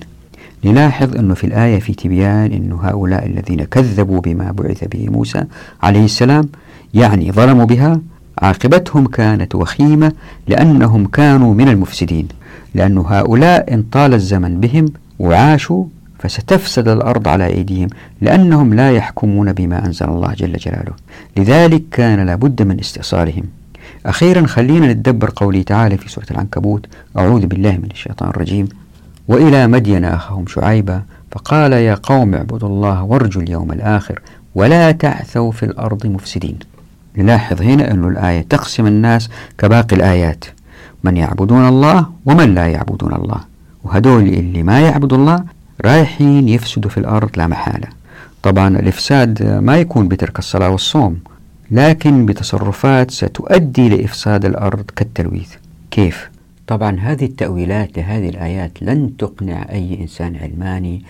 [0.66, 5.44] نلاحظ أنه في الآية في تبيان أن هؤلاء الذين كذبوا بما بعث به موسى
[5.84, 6.50] عليه السلام
[6.94, 8.02] يعني ظلموا بها
[8.38, 10.12] عاقبتهم كانت وخيمة
[10.48, 12.28] لأنهم كانوا من المفسدين
[12.76, 14.86] لأن هؤلاء إن طال الزمن بهم
[15.20, 15.86] وعاشوا
[16.20, 17.90] فستفسد الأرض على أيديهم
[18.22, 20.94] لأنهم لا يحكمون بما أنزل الله جل جلاله.
[21.38, 23.44] لذلك كان لابد من استئصالهم.
[24.06, 26.86] أخيرا خلينا نتدبر قوله تعالى في سورة العنكبوت.
[27.18, 28.68] أعوذ بالله من الشيطان الرجيم.
[29.28, 31.02] وإلى مدين أخهم شعيبا
[31.32, 34.22] فقال يا قوم اعبدوا الله وارجوا اليوم الآخر
[34.56, 36.60] ولا تعثوا في الأرض مفسدين.
[37.18, 40.46] نلاحظ هنا أن الآية تقسم الناس كباقي الآيات.
[41.04, 43.40] من يعبدون الله ومن لا يعبدون الله.
[43.84, 45.44] وهدول اللي ما يعبدوا الله
[45.86, 47.88] رايحين يفسدوا في الأرض لا محالة.
[48.44, 51.20] طبعا الإفساد ما يكون بترك الصلاة والصوم
[51.72, 55.54] لكن بتصرفات ستؤدي لإفساد الأرض كالتلويث.
[55.92, 56.30] كيف؟
[56.68, 61.04] طبعا هذه التأويلات لهذه الآيات لن تقنع أي إنسان علماني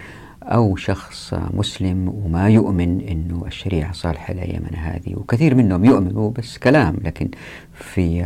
[0.44, 5.16] أو شخص مسلم وما يؤمن أنه الشريعة صالحة لأيامنا هذه.
[5.16, 7.30] وكثير منهم يؤمنوا بس كلام لكن
[7.74, 8.26] في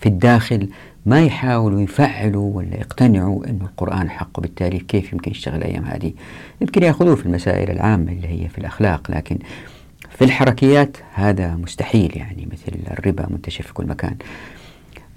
[0.00, 0.68] في الداخل
[1.06, 6.12] ما يحاولوا يفعلوا ولا يقتنعوا أنه القرآن حق وبالتالي كيف يمكن يشتغل الأيام هذه؟
[6.60, 9.38] يمكن يأخذوه في المسائل العامة اللي هي في الأخلاق لكن
[10.10, 14.16] في الحركيات هذا مستحيل يعني مثل الربا منتشر في كل مكان.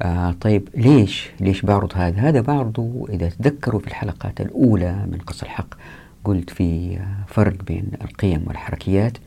[0.01, 5.43] آه طيب ليش؟ ليش بعرض هذا؟ هذا بعرضه إذا تذكروا في الحلقات الأولى من قص
[5.43, 5.67] الحق
[6.23, 9.17] قلت في فرق بين القيم والحركيات.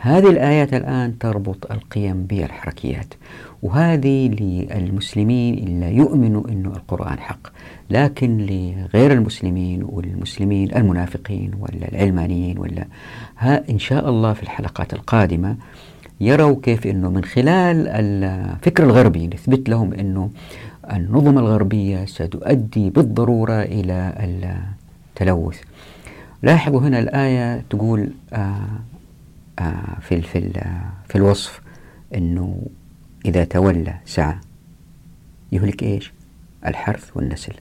[0.00, 3.14] هذه الآيات الآن تربط القيم بالحركيات.
[3.62, 7.48] وهذه للمسلمين اللي يؤمنوا أنه القرآن حق
[7.90, 12.86] لكن لغير المسلمين والمسلمين المنافقين ولا العلمانيين ولا
[13.38, 15.56] ها إن شاء الله في الحلقات القادمة
[16.20, 20.30] يروا كيف أنه من خلال الفكر الغربي نثبت لهم أنه
[20.92, 24.12] النظم الغربية ستؤدي بالضرورة إلى
[25.16, 25.60] التلوث.
[26.42, 28.56] لاحظوا هنا الآية تقول آه
[29.58, 30.50] آه في في
[31.08, 31.60] في الوصف
[32.14, 32.62] إنه
[33.26, 34.34] إذا تولى سعى.
[35.52, 36.12] يهلك إيش؟
[36.66, 37.52] الحرث والنسل.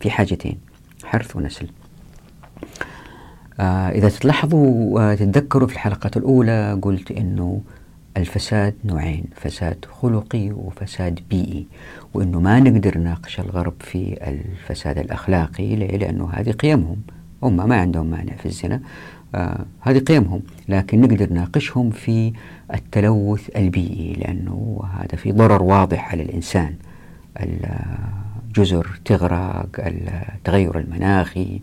[0.00, 0.58] في حاجتين
[1.04, 1.68] حرث ونسل.
[3.60, 7.60] آه إذا تلاحظوا وتتذكروا في الحلقات الأولى قلت إنه
[8.16, 11.66] الفساد نوعين فساد خلقي وفساد بيئي.
[12.14, 15.76] وإنه ما نقدر نناقش الغرب في الفساد الأخلاقي.
[15.76, 16.96] لأنه هذه قيمهم.
[17.42, 18.80] هم ما عندهم مانع في الزنا.
[19.34, 20.42] آه هذه قيمهم.
[20.68, 22.32] لكن نقدر نناقشهم في
[22.74, 26.74] التلوث البيئي لأنه هذا في ضرر واضح على الإنسان.
[27.40, 31.60] الجزر تغرق التغير المناخي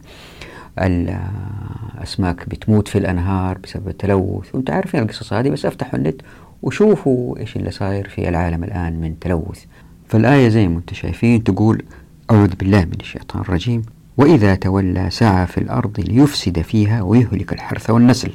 [0.80, 4.56] الأسماك بتموت في الأنهار بسبب التلوث.
[4.56, 6.22] وأنت عارفين القصص هذه بس أفتحوا النت
[6.62, 9.63] وشوفوا إيش اللي صاير في العالم الآن من تلوث.
[10.08, 11.84] فالآية زي ما أنتم شايفين تقول
[12.32, 13.82] أعوذ بالله من الشيطان الرجيم
[14.17, 18.32] وإذا تولى سعى في الأرض ليفسد فيها ويهلك الحرث والنسل.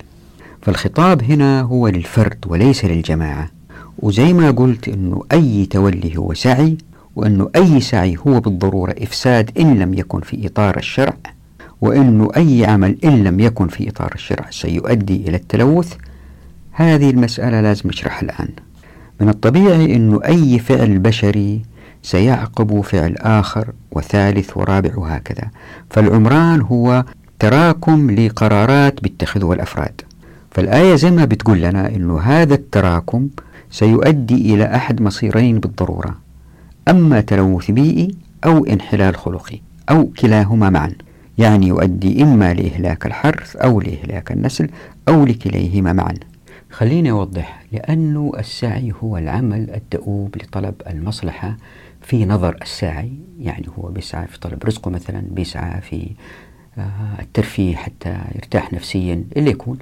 [0.64, 3.50] فالخطاب هنا هو للفرد وليس للجماعة.
[3.98, 6.76] وزي ما قلت أنه أي تولي هو سعي
[7.16, 11.16] وأنه أي سعي هو بالضرورة إفساد إن لم يكن في إطار الشرع
[11.80, 15.94] وأنه أي عمل إن لم يكن في إطار الشرع سيؤدي إلى التلوث.
[16.72, 18.48] هذه المسألة لازم نشرحها الآن.
[19.20, 21.62] من الطبيعي أنه أي فعل بشري
[22.02, 25.50] سيعقب فعل آخر وثالث ورابع وهكذا.
[25.90, 27.04] فالعمران هو
[27.38, 30.00] تراكم لقرارات بيتخذها الأفراد
[30.54, 33.28] فالآية زي ما بتقول لنا أنه هذا التراكم
[33.70, 36.18] سيؤدي إلى أحد مصيرين بالضرورة
[36.88, 38.14] أما تلوث بيئي
[38.44, 40.92] أو انحلال خلقي أو كلاهما معا
[41.38, 44.68] يعني يؤدي إما لإهلاك الحرث أو لإهلاك النسل
[45.08, 46.14] أو لكليهما معا.
[46.70, 51.56] خليني أوضح لأنه السعي هو العمل الدؤوب لطلب المصلحة
[52.02, 56.10] في نظر الساعي يعني هو بيسعى في طلب رزقه مثلا بيسعى في
[56.78, 59.78] آه، الترفيه حتى يرتاح نفسيا اللي يكون.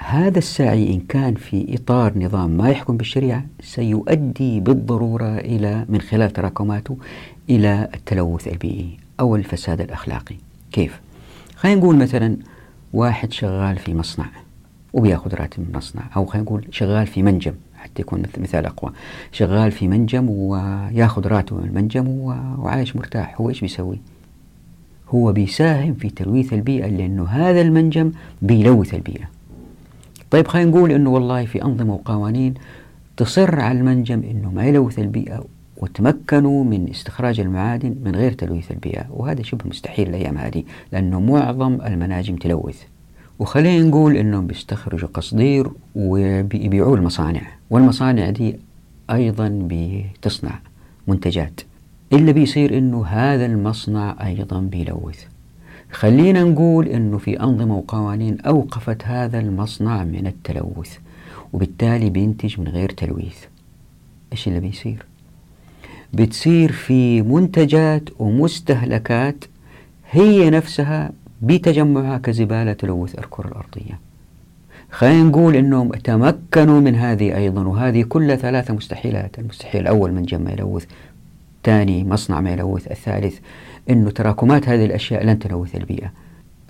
[0.00, 6.30] هذا السعي إن كان في إطار نظام ما يحكم بالشريعة سيؤدي بالضرورة إلى من خلال
[6.30, 6.96] تراكماته
[7.50, 10.36] إلى التلوث البيئي أو الفساد الأخلاقي
[10.72, 11.00] كيف؟
[11.56, 12.36] خلينا نقول مثلا
[12.92, 14.26] واحد شغال في مصنع
[14.92, 18.92] وبيأخذ راتب من المصنع أو خلينا نقول شغال في منجم حتى يكون مثال أقوى
[19.32, 22.08] شغال في منجم ويأخذ راتب من المنجم
[22.58, 23.98] وعايش مرتاح هو إيش بيسوي؟
[25.08, 29.41] هو بيساهم في تلويث البيئة لأنه هذا المنجم بيلوث البيئة
[30.32, 32.54] طيب خلينا نقول أنه والله في أنظمة وقوانين
[33.16, 35.44] تصر على المنجم أنه ما يلوث البيئة
[35.76, 39.06] وتمكنوا من استخراج المعادن من غير تلويث البيئة.
[39.10, 42.82] وهذا شبه مستحيل الأيام هذه لأنه معظم المناجم تلوث.
[43.38, 48.56] وخلينا نقول أنهم بيستخرجوا قصدير وبيبيعوه المصانع والمصانع دي
[49.10, 50.58] أيضا بتصنع
[51.06, 51.60] منتجات.
[52.12, 55.31] اللي بيصير أنه هذا المصنع أيضا بيلوث.
[55.92, 60.96] خلينا نقول أنه في أنظمة وقوانين أوقفت هذا المصنع من التلوث
[61.52, 63.38] وبالتالي بينتج من غير تلويث.
[64.32, 65.06] إيش اللي بيصير؟
[66.12, 69.44] بتصير في منتجات ومستهلكات
[70.10, 74.00] هي نفسها بتجمعها كزبالة تلوث الكرة الأرضية.
[74.90, 79.38] خلينا نقول أنهم تمكنوا من هذه أيضا وهذه كلها ثلاثة مستحيلات.
[79.38, 80.86] المستحيل الأول من جمع يلوث
[81.64, 83.38] ثاني مصنع ما يلوث الثالث
[83.90, 86.12] أنه تراكمات هذه الأشياء لن تلوث البيئة.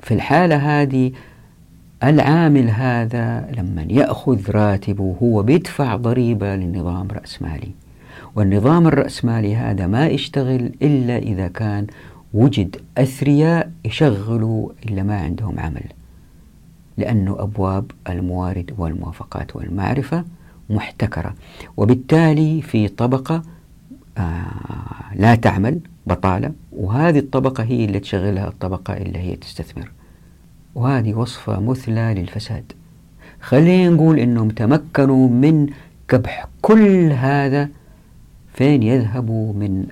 [0.02, 1.12] في الحالة هذه
[2.02, 7.70] العامل هذا لما يأخذ راتبه هو بيدفع ضريبة للنظام الرأسمالي
[8.36, 11.86] والنظام الرأسمالي هذا ما يشتغل إلا إذا كان
[12.34, 15.84] وجد أثرياء يشغلوا إلا ما عندهم عمل.
[16.98, 20.24] لأنه أبواب الموارد والموافقات والمعرفة
[20.70, 21.34] محتكرة.
[21.76, 23.42] وبالتالي في طبقة
[25.14, 29.90] لا تعمل بطالة وهذه الطبقة هي اللي تشغلها الطبقة اللي هي تستثمر.
[30.74, 32.72] وهذه وصفة مثلى للفساد.
[33.40, 35.66] خلينا نقول أنهم تمكنوا من
[36.08, 37.68] كبح كل هذا
[38.54, 39.86] فين يذهبوا من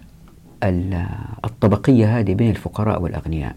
[1.45, 3.57] الطبقية هذه بين الفقراء والأغنياء.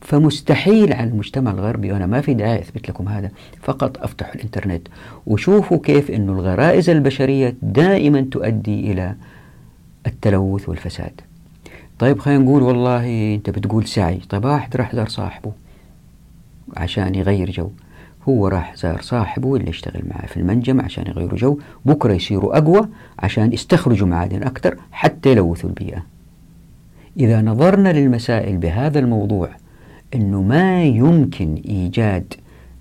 [0.00, 3.30] فمستحيل على المجتمع الغربي وأنا ما في داعي أثبت لكم هذا
[3.62, 4.88] فقط أفتحوا الإنترنت
[5.26, 9.14] وشوفوا كيف أن الغرائز البشرية دائما تؤدي إلى
[10.06, 11.20] التلوث والفساد.
[11.98, 14.20] طيب خلينا نقول والله أنت بتقول سعي.
[14.28, 15.52] طيب واحد راح زار صاحبه
[16.76, 17.70] عشان يغير جو.
[18.28, 21.58] هو راح زار صاحبه اللي يشتغل معه في المنجم عشان يغيروا جو.
[21.84, 22.88] بكرة يصيروا أقوى
[23.18, 26.06] عشان يستخرجوا معادن أكثر حتى يلوثوا البيئة.
[27.16, 29.48] إذا نظرنا للمسائل بهذا الموضوع
[30.14, 32.34] أنه ما يمكن إيجاد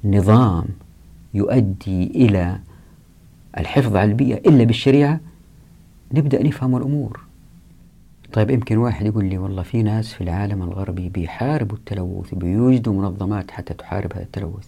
[0.04, 0.66] نظام
[1.34, 2.60] يؤدي إلى
[3.58, 5.20] الحفظ على البيئة إلا بالشريعة
[6.13, 7.19] نبدأ نفهم الأمور.
[8.34, 13.52] طيب يمكن واحد يقول لي والله في ناس في العالم الغربي بيحاربوا التلوث بيوجدوا منظمات
[13.52, 14.67] حتى تحارب هذا التلوث.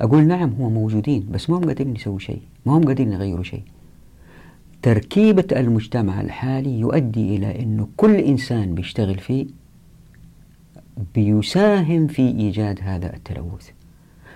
[0.00, 3.62] أقول نعم هم موجودين بس ما هم قادرين يسووا شيء ما هم قادرين يغيروا شيء.
[4.82, 9.46] تركيبة المجتمع الحالي يؤدي إلى أنه كل إنسان بيشتغل فيه
[11.14, 13.70] بيساهم في إيجاد هذا التلوث.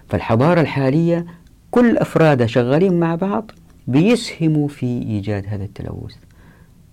[0.08, 1.26] فالحضارة الحالية
[1.70, 3.50] كل أفرادها شغالين مع بعض
[3.86, 6.14] بيسهموا في إيجاد هذا التلوث.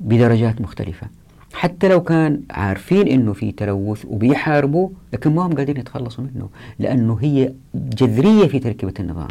[0.02, 1.08] بدرجات مختلفة
[1.54, 7.18] حتى لو كان عارفين إنه في تلوث وبيحاربوا لكن ما هم قادرين يتخلصوا منه لأنه
[7.22, 9.28] هي جذرية في تركيبة النظام.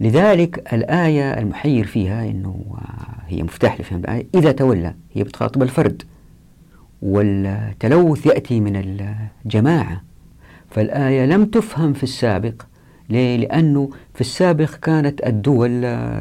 [0.00, 2.64] لذلك الآية المحير فيها إنه
[3.26, 6.02] هي مفتاح لفهم الآية إذا تولى هي بتخاطب الفرد
[7.02, 8.76] والتلوث يأتي من
[9.44, 10.02] الجماعة
[10.70, 12.62] فالآية لم تفهم في السابق
[13.10, 15.70] ليه؟ لأنه في السابق كانت الدول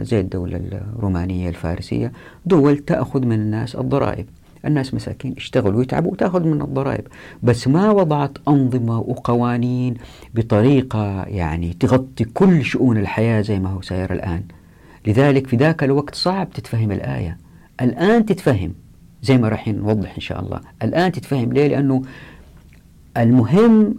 [0.06, 2.12] زي الدولة الرومانية الفارسية
[2.46, 4.26] دول تأخذ من الناس الضرائب.
[4.66, 7.08] الناس مساكين اشتغلوا ويتعبوا وتأخذ من الضرائب.
[7.44, 9.94] بس ما وضعت أنظمة وقوانين
[10.36, 14.44] بطريقة يعني تغطي كل شؤون الحياة زي ما هو ساير الآن.
[15.08, 17.38] لذلك في ذاك الوقت صعب تتفهم الآية.
[17.82, 18.74] الآن تتفهم
[19.24, 20.60] زي ما راح نوضح إن شاء الله.
[20.84, 22.02] الآن تتفهم ليه؟ لأنه
[23.18, 23.96] المهم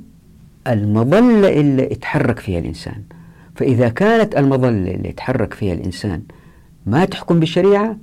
[0.73, 3.03] المظلة اللي يتحرك فيها الإنسان.
[3.55, 6.23] فإذا كانت المظلة اللي يتحرك فيها الإنسان
[6.87, 7.97] ما تحكم بالشريعة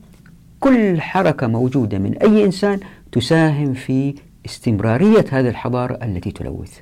[0.59, 2.79] كل حركة موجودة من أي إنسان
[3.11, 6.79] تساهم في استمرارية هذه الحضارة التي تلوث.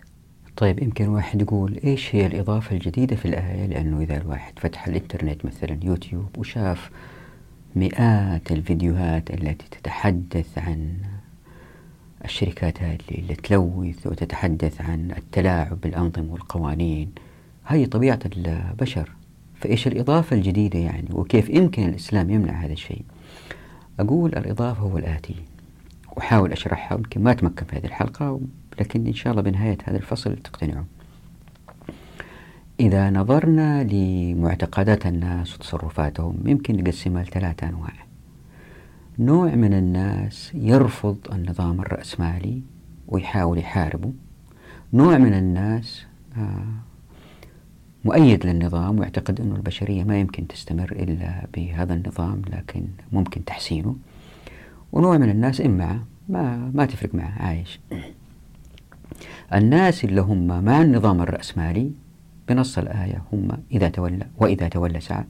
[0.57, 5.45] طيب يمكن واحد يقول إيش هي الإضافة الجديدة في الآية؟ لأنه إذا الواحد فتح الإنترنت
[5.45, 6.89] مثلا يوتيوب وشاف
[7.75, 10.93] مئات الفيديوهات التي تتحدث عن
[12.26, 17.11] الشركات هذه اللي تلوث وتتحدث عن التلاعب بالأنظمة والقوانين.
[17.63, 19.11] هذه طبيعة البشر.
[19.55, 23.03] فإيش الإضافة الجديدة يعني؟ وكيف يمكن الإسلام يمنع هذا الشيء؟
[23.99, 25.36] أقول الإضافة هو الآتي.
[26.17, 28.39] أحاول أشرحها يمكن ما أتمكن في هذه الحلقة
[28.80, 30.86] لكن إن شاء الله بنهاية هذا الفصل تقتنعوا.
[32.80, 38.11] إذا نظرنا لمعتقدات الناس وتصرفاتهم يمكن نقسمها لثلاثة أنواع.
[39.20, 42.62] نوع من الناس يرفض النظام الرأسمالي
[43.07, 44.14] ويحاول يحاربه.
[44.93, 46.05] نوع من الناس
[46.38, 46.66] آه،
[48.05, 53.95] مؤيد للنظام ويعتقد أن البشرية ما يمكن تستمر إلا بهذا النظام لكن ممكن تحسينه.
[54.91, 55.99] ونوع من الناس إما
[56.30, 57.80] ما, ما تفرق معه عايش.
[59.53, 61.91] الناس اللي هم مع النظام الرأسمالي
[62.49, 65.24] بنص الآية هم إذا تولى وإذا تولى سعى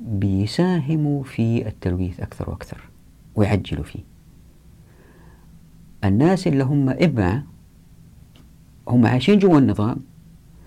[0.00, 2.80] بيساهموا في التلويث أكثر وأكثر
[3.36, 4.00] ويعجلوا فيه.
[6.04, 7.42] الناس اللي هم إما
[8.88, 9.96] هم عايشين جوا النظام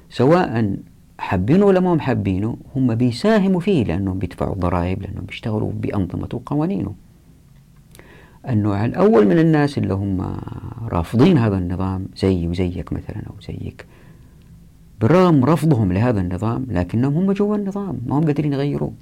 [0.09, 0.77] سواء
[1.19, 6.93] حابينه ولا ما هم حابينه هم بيساهموا فيه لأنهم بيدفعوا ضرائب لأنهم بيشتغلوا بأنظمته وقوانينه.
[8.49, 10.37] النوع الأول من الناس اللي هم
[10.81, 13.85] رافضين هذا النظام زي وزيك مثلا أو زيك
[15.01, 18.93] بالرغم رفضهم لهذا النظام لكنهم هم جوا النظام ما هم قادرين يغيروه.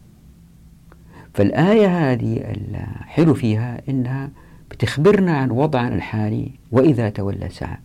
[1.33, 4.29] فالآية هذه الحلو فيها إنها
[4.71, 7.77] بتخبرنا عن وضعنا الحالي وإذا تولى سعى.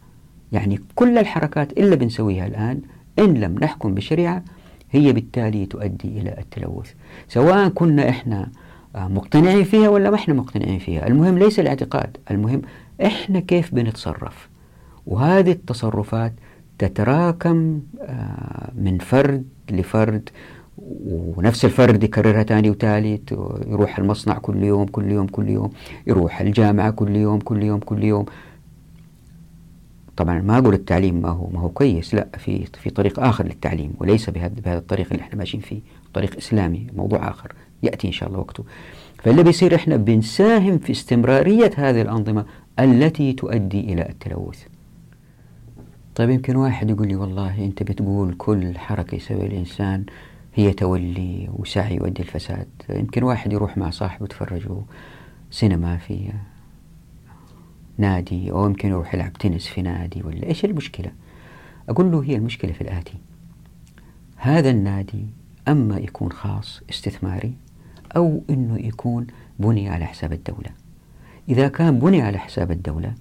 [0.52, 2.80] يعني كل الحركات إلا بنسويها الآن
[3.18, 4.42] إن لم نحكم بشريعة
[4.90, 6.92] هي بالتالي تؤدي إلى التلوث.
[7.28, 8.48] سواء كنا إحنا
[8.94, 11.06] مقتنعين فيها ولا ما إحنا مقتنعين فيها.
[11.06, 12.62] المهم ليس الاعتقاد المهم
[13.06, 14.48] إحنا كيف بنتصرف.
[15.06, 16.32] وهذه التصرفات
[16.78, 20.28] تتراكم آه، من فرد لفرد
[21.36, 23.32] ونفس الفرد يكررها ثاني وثالث
[23.66, 25.70] يروح المصنع كل يوم كل يوم كل يوم
[26.06, 28.24] يروح الجامعة كل يوم كل يوم كل يوم.
[30.16, 33.92] طبعا ما أقول التعليم ما هو ما هو كويس لا في في طريق آخر للتعليم
[34.00, 35.80] وليس بهذا بهذا الطريق اللي إحنا ماشيين فيه
[36.14, 38.64] طريق إسلامي موضوع آخر يأتي إن شاء الله وقته.
[39.18, 42.44] فاللي بيصير إحنا بنساهم في استمرارية هذه الأنظمة
[42.78, 44.62] التي تؤدي إلى التلوث.
[46.14, 50.04] طيب يمكن واحد يقول لي والله أنت بتقول كل حركة يسويها الإنسان
[50.54, 52.68] هي تولي وسعي يؤدي الفساد.
[52.90, 54.82] يمكن واحد يروح مع صاحبه يتفرجوا
[55.50, 56.32] سينما في
[57.98, 61.12] نادي أو يمكن يروح يلعب تنس في نادي ولا إيش المشكلة؟
[61.88, 63.14] أقول له هي المشكلة في الآتي.
[64.36, 65.26] هذا النادي
[65.68, 67.54] أما يكون خاص استثماري
[68.16, 69.26] أو أنه يكون
[69.58, 70.70] بني على حساب الدولة.
[71.48, 73.14] إذا كان بني على حساب الدولة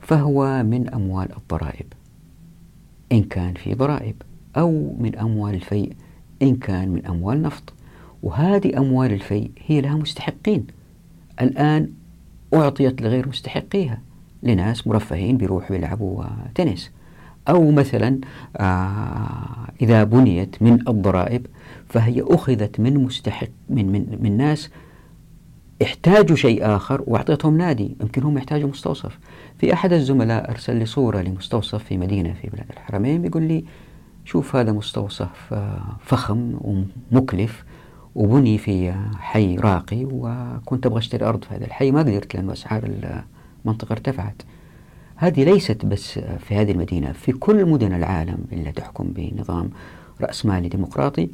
[0.00, 1.86] فهو من أموال الضرائب.
[3.12, 4.22] إن كان في ضرائب
[4.56, 5.92] أو من أموال الفيء
[6.42, 7.72] إن كان من أموال نفط.
[8.22, 10.66] وهذه أموال الفيء هي لها مستحقين.
[11.40, 11.90] الآن
[12.54, 14.00] أعطيت لغير مستحقيها
[14.42, 16.24] لناس مرفهين بيروحوا يلعبوا
[16.54, 16.90] تنس
[17.48, 18.20] أو مثلا
[18.56, 21.46] آه إذا بنيت من الضرائب
[21.88, 24.70] فهي أخذت من مستحق من من من ناس
[25.82, 27.96] احتاجوا شيء آخر وأعطيتهم نادي.
[28.00, 29.18] يمكن هم يحتاجوا مستوصف.
[29.58, 33.64] في أحد الزملاء أرسل لي صورة لمستوصف في مدينة في بلاد الحرمين بيقول لي
[34.28, 37.64] شوف هذا مستوصف آه، فخم ومكلف
[38.14, 42.82] وبني في حي راقي وكنت أبغى أشتري أرض في هذا الحي ما قدرت لأن أسعار
[43.64, 44.42] المنطقة ارتفعت.
[45.16, 49.70] هذه ليست بس في هذه المدينة في كل مدن العالم اللي تحكم بنظام
[50.20, 51.30] رأسمالي ديمقراطي.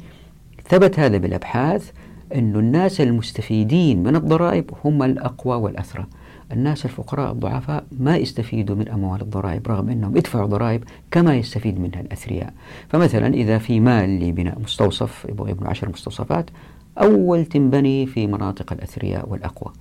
[0.69, 1.91] ثبت هذا بالأبحاث
[2.35, 6.05] أن الناس المستفيدين من الضرائب هم الأقوى والأثرى.
[6.51, 12.01] الناس الفقراء الضعفاء ما يستفيدوا من أموال الضرائب رغم أنهم يدفعوا ضرائب كما يستفيد منها
[12.01, 12.53] الأثرياء.
[12.89, 16.49] فمثلا إذا في مال لبناء مستوصف يبغوا يبنوا عشر مستوصفات
[16.97, 19.73] أول تنبني في مناطق الأثرياء والأقوى.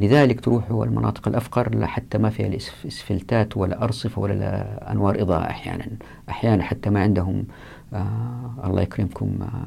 [0.00, 5.86] لذلك تروحوا المناطق الأفقر حتى ما فيها الإسفلتات ولا أرصفة ولا أنوار إضاءة أحيانا.
[6.28, 7.44] أحيانا حتى ما عندهم
[7.92, 9.66] آه الله يكرمكم آه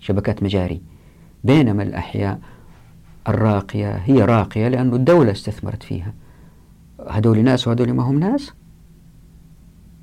[0.00, 0.80] شبكات مجاري.
[1.44, 2.38] بينما الأحياء
[3.28, 6.12] الراقية هي راقية لأن الدولة استثمرت فيها.
[7.10, 8.52] هذول ناس وهذول ما هم ناس؟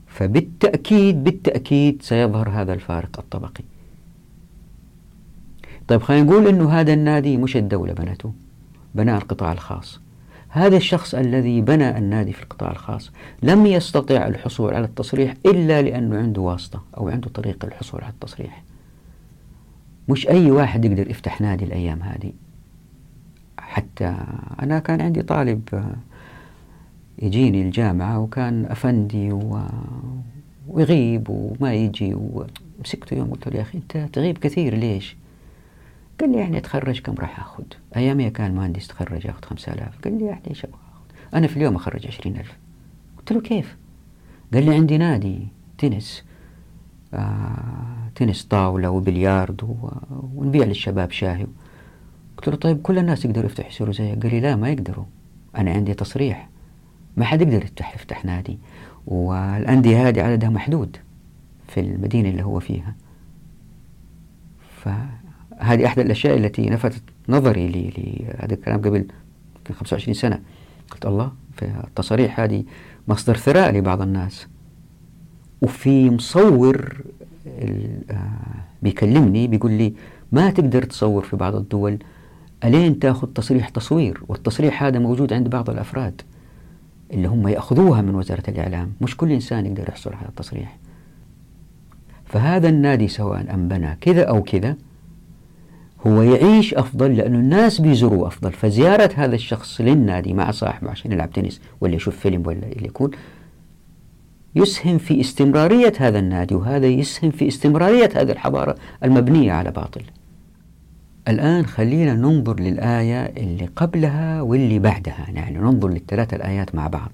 [0.08, 3.64] فبالتأكيد بالتأكيد سيظهر هذا الفارق الطبقي.
[5.88, 8.34] طيب خلينا نقول أنه هذا النادي مش الدولة بنته
[8.96, 10.00] بناء القطاع الخاص.
[10.50, 13.12] هذا الشخص الذي بنى النادي في القطاع الخاص
[13.44, 18.64] لم يستطع الحصول على التصريح إلا لأنه عنده واسطة أو عنده طريقة للحصول على التصريح.
[20.10, 22.32] مش أي واحد يقدر يفتح نادي الأيام هذه.
[23.72, 24.16] حتى
[24.62, 25.84] أنا كان عندي طالب
[27.20, 29.60] يجيني الجامعة وكان أفندي و...
[30.68, 35.16] ويغيب وما يجي ومسكته يوم قلت له يا أخي أنت تغيب كثير ليش؟
[36.20, 37.64] قال لي يعني أتخرج كم راح أخذ؟
[37.96, 40.80] أيامي كان مهندس تخرج خمسة آلاف قال لي يعني إيش أبغى
[41.34, 42.58] أنا في اليوم أخرج عشرين ألف
[43.18, 43.78] قلت له كيف؟
[44.54, 45.48] قال لي عندي نادي
[45.78, 46.24] تنس
[47.14, 49.78] آه تنس طاولة وبليارد
[50.36, 51.48] ونبيع للشباب شاهي
[52.42, 55.06] قلت له طيب كل الناس يقدروا يفتحوا يصيروا زيك؟ قال لي لا ما يقدروا.
[55.58, 56.50] أنا عندي تصريح.
[57.18, 58.60] ما حد يقدر يفتح يفتح نادي.
[59.08, 60.98] والأندية هذه عددها محدود
[61.68, 62.96] في المدينة اللي هو فيها.
[64.84, 69.06] فهذه أحد الأشياء التي لفتت نظري هذا الكلام قبل
[69.74, 70.40] 25 سنة.
[70.92, 72.64] قلت الله في التصاريح هذه
[73.08, 74.48] مصدر ثراء لبعض الناس.
[75.62, 77.04] وفي مصور
[78.12, 78.30] آه،
[78.82, 79.94] بيكلمني بيقول لي
[80.32, 82.00] ما تقدر تصور في بعض الدول
[82.64, 86.22] ألين تأخذ تصريح تصوير؟ والتصريح هذا موجود عند بعض الأفراد
[87.14, 88.92] اللي هم يأخذوها من وزارة الإعلام.
[89.02, 90.78] مش كل إنسان يقدر يحصل على التصريح.
[92.26, 94.76] فهذا النادي سواء أن بنى كذا أو كذا
[96.08, 98.52] هو يعيش أفضل لأنه الناس بيزوروا أفضل.
[98.52, 103.12] فزيارة هذا الشخص للنادي مع صاحبه عشان يلعب تنس ولا يشوف فيلم ولا اللي يكون
[104.56, 110.02] يسهم في استمرارية هذا النادي وهذا يسهم في استمرارية هذه الحضارة المبنية على باطل.
[111.28, 115.26] الآن خلينا ننظر للآية اللي قبلها واللي بعدها.
[115.30, 117.12] يعني ننظر للثلاث الآيات مع بعض.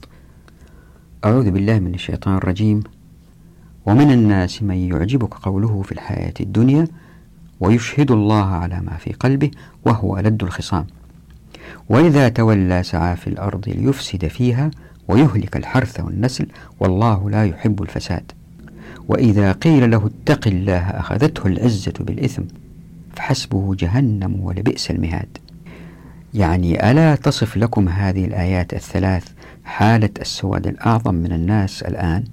[1.26, 2.84] أعوذ بالله من الشيطان الرجيم.
[3.86, 6.88] ومن الناس من يعجبك قوله في الحياة الدنيا
[7.60, 9.52] ويشهد الله على ما في قلبه
[9.86, 10.88] وهو ألد الخصام.
[11.90, 14.72] وإذا تولى سعى في الأرض ليفسد فيها
[15.08, 16.48] ويهلك الحرث والنسل
[16.80, 18.32] والله لا يحب الفساد.
[19.08, 22.44] وإذا قيل له اتق الله أخذته العزة بالإثم.
[23.18, 25.38] فحسبه جهنم ولبئس المهاد.
[26.34, 29.26] يعني ألا تصف لكم هذه الآيات الثلاث
[29.66, 32.24] حالة السواد الأعظم من الناس الآن؟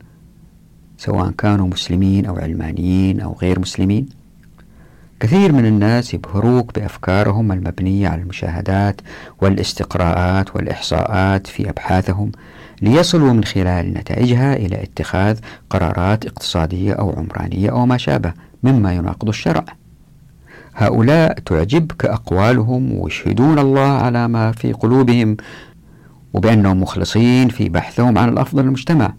[0.98, 4.08] سواء كانوا مسلمين أو علمانيين أو غير مسلمين؟
[5.20, 9.00] كثير من الناس يبهروك بأفكارهم المبنية على المشاهدات
[9.40, 12.32] والاستقراءات والإحصاءات في أبحاثهم
[12.82, 15.38] ليصلوا من خلال نتائجها إلى اتخاذ
[15.70, 18.32] قرارات اقتصادية أو عمرانية أو ما شابه
[18.62, 19.64] مما يناقض الشرع.
[20.74, 25.36] هؤلاء تعجبك أقوالهم ويشهدون الله على ما في قلوبهم
[26.34, 29.14] وبأنهم مخلصين في بحثهم عن الأفضل للمجتمع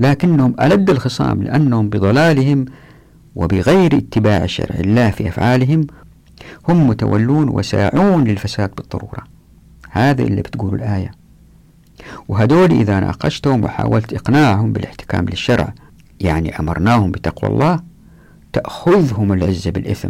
[0.00, 2.64] لكنهم ألد الخصام لأنهم بضلالهم
[3.36, 5.86] وبغير اتباع شرع الله في أفعالهم
[6.68, 9.22] هم متولون وساعون للفساد بالضرورة.
[9.90, 11.10] هذا اللي بتقول الآية.
[12.28, 15.74] وهدول إذا ناقشتهم وحاولت إقناعهم بالاحتكام للشرع
[16.20, 17.80] يعني أمرناهم بتقوى الله
[18.52, 20.08] تأخذهم العزة بالإثم.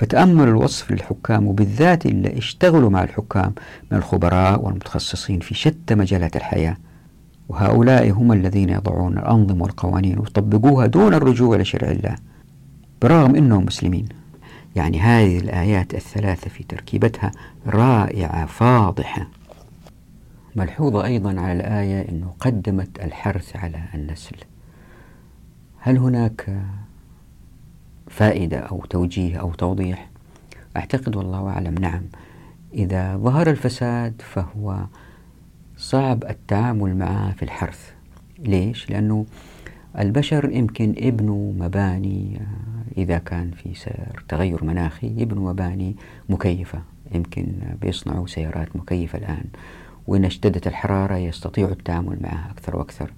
[0.00, 3.52] فتأمل الوصف للحكام وبالذات اللي اشتغلوا مع الحكام
[3.90, 6.76] من الخبراء والمتخصصين في شتى مجالات الحياة.
[7.48, 12.16] وهؤلاء هم الذين يضعون الأنظمة والقوانين ويطبقوها دون الرجوع إلى شرع الله
[13.02, 14.08] برغم أنهم مسلمين.
[14.76, 17.32] يعني هذه الآيات الثلاثة في تركيبتها
[17.66, 19.28] رائعة فاضحة.
[20.56, 24.36] ملحوظة أيضا على الآية أنه قدمت الحرث على النسل.
[25.78, 26.62] هل هناك
[28.20, 30.08] فائدة أو توجيه أو توضيح؟
[30.76, 32.02] أعتقد والله أعلم نعم.
[32.74, 34.84] إذا ظهر الفساد فهو
[35.76, 37.90] صعب التعامل معه في الحرث.
[38.38, 39.26] ليش؟ لأنه
[39.98, 42.40] البشر يمكن يبنوا مباني
[42.98, 45.96] إذا كان في سير تغير مناخي يبنوا مباني
[46.28, 46.82] مكيفة.
[47.14, 47.46] يمكن
[47.80, 49.44] بيصنعوا سيارات مكيفة الآن.
[50.06, 53.12] وإن اشتدت الحرارة يستطيعوا التعامل معها أكثر وأكثر.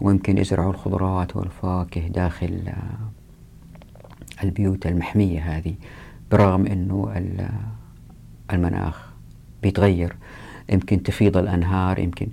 [0.00, 2.72] ويمكن يزرعوا الخضروات والفواكه داخل
[4.42, 5.74] البيوت المحمية هذه
[6.30, 7.12] برغم أنه
[8.52, 9.08] المناخ
[9.62, 10.16] بيتغير
[10.68, 12.26] يمكن تفيض الأنهار يمكن.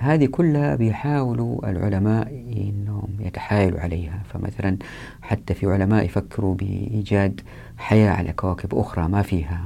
[0.00, 4.22] هذه كلها بيحاولوا العلماء إنهم يتحايلوا عليها.
[4.32, 4.76] فمثلا
[5.22, 7.40] حتى في علماء يفكروا بإيجاد
[7.78, 9.60] حياة على كواكب أخرى ما فيها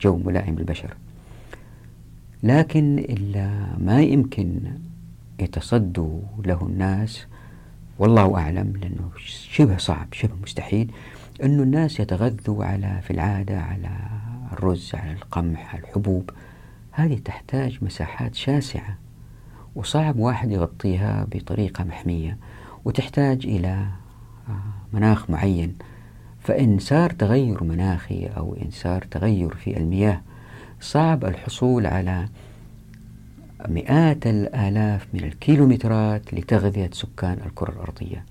[0.00, 0.94] جو ملائم للبشر.
[2.42, 4.60] لكن إلا ما يمكن
[5.40, 7.26] يتصدوا له الناس
[7.98, 9.10] والله أعلم لأنه
[9.50, 10.92] شبه صعب شبه مستحيل
[11.42, 13.90] أنه الناس يتغذوا على في العادة على
[14.52, 16.30] الرز على القمح على الحبوب.
[16.92, 18.98] هذه تحتاج مساحات شاسعة
[19.74, 22.38] وصعب واحد يغطيها بطريقة محمية
[22.84, 23.86] وتحتاج إلى
[24.48, 24.52] آه،
[24.92, 25.76] مناخ معين.
[26.40, 30.20] فإن صار تغير مناخي أو إن صار تغير في المياه
[30.80, 32.28] صعب الحصول على
[33.68, 38.24] مئات الآلاف من الكيلومترات لتغذية سكان الكرة الأرضية.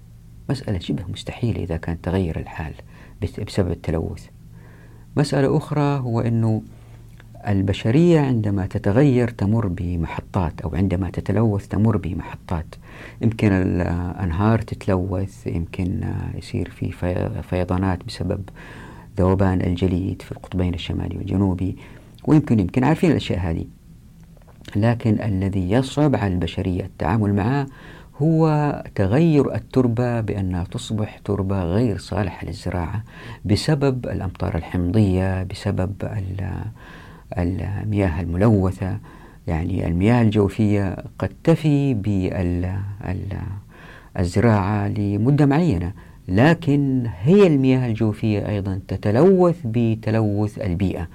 [0.50, 2.74] مسألة شبه مستحيلة إذا كان تغير الحال
[3.48, 4.26] بسبب التلوث.
[5.18, 6.62] مسألة أخرى هو أنه
[7.48, 12.76] البشرية عندما تتغير تمر بمحطات أو عندما تتلوث تمر بمحطات.
[13.22, 16.92] يمكن الأنهار تتلوث يمكن يصير في
[17.42, 18.50] فيضانات بسبب
[19.18, 21.78] ذوبان الجليد في القطبين الشمالي والجنوبي
[22.28, 22.84] ويمكن يمكن.
[22.84, 23.66] عارفين الأشياء هذه.
[24.76, 27.66] لكن الذي يصعب على البشرية التعامل معه
[28.22, 33.04] هو تغير التربة بأنها تصبح تربة غير صالحة للزراعة
[33.46, 35.92] بسبب الأمطار الحمضية بسبب
[37.38, 38.98] المياه الملوثة.
[39.48, 41.94] يعني المياه الجوفية قد تفي
[44.16, 45.92] بالزراعة لمدة معينة
[46.28, 51.08] لكن هي المياه الجوفية أيضا تتلوث بتلوث البيئة.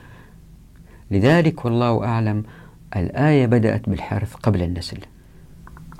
[1.10, 2.42] لذلك والله أعلم
[2.96, 4.98] الآية بدأت بالحرث قبل النسل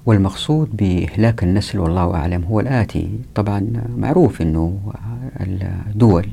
[0.07, 3.18] والمقصود بإهلاك النسل والله أعلم هو الآتي.
[3.34, 3.66] طبعا
[3.97, 4.93] معروف أنه
[5.41, 6.28] الدول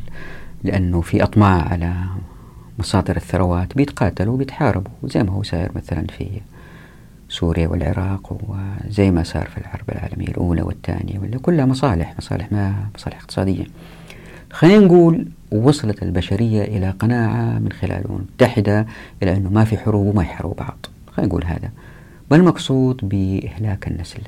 [0.64, 1.94] لأنه في أطماع على
[2.80, 6.42] مصادر الثروات بيتقاتلوا بيتحاربوا زي ما هو ساير مثلا في
[7.30, 8.38] سوريا والعراق
[8.88, 13.66] وزي ما صار في الحرب العالمية الأولى والثانية ولا كلها مصالح مصالح ما مصالح اقتصادية.
[14.52, 18.88] خلينا نقول وصلت البشرية إلى قناعة من خلال الأمم المتحدة
[19.24, 20.78] إلى أنه ما في حروب وما يحاربوا بعض.
[21.12, 21.72] خلينا نقول هذا.
[22.32, 24.22] ما المقصود بإهلاك النسل.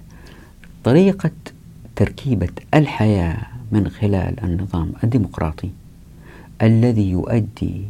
[0.83, 1.31] طريقة
[1.95, 3.37] تركيبة الحياة
[3.71, 5.69] من خلال النظام الديمقراطي
[6.61, 7.81] الذي يؤدي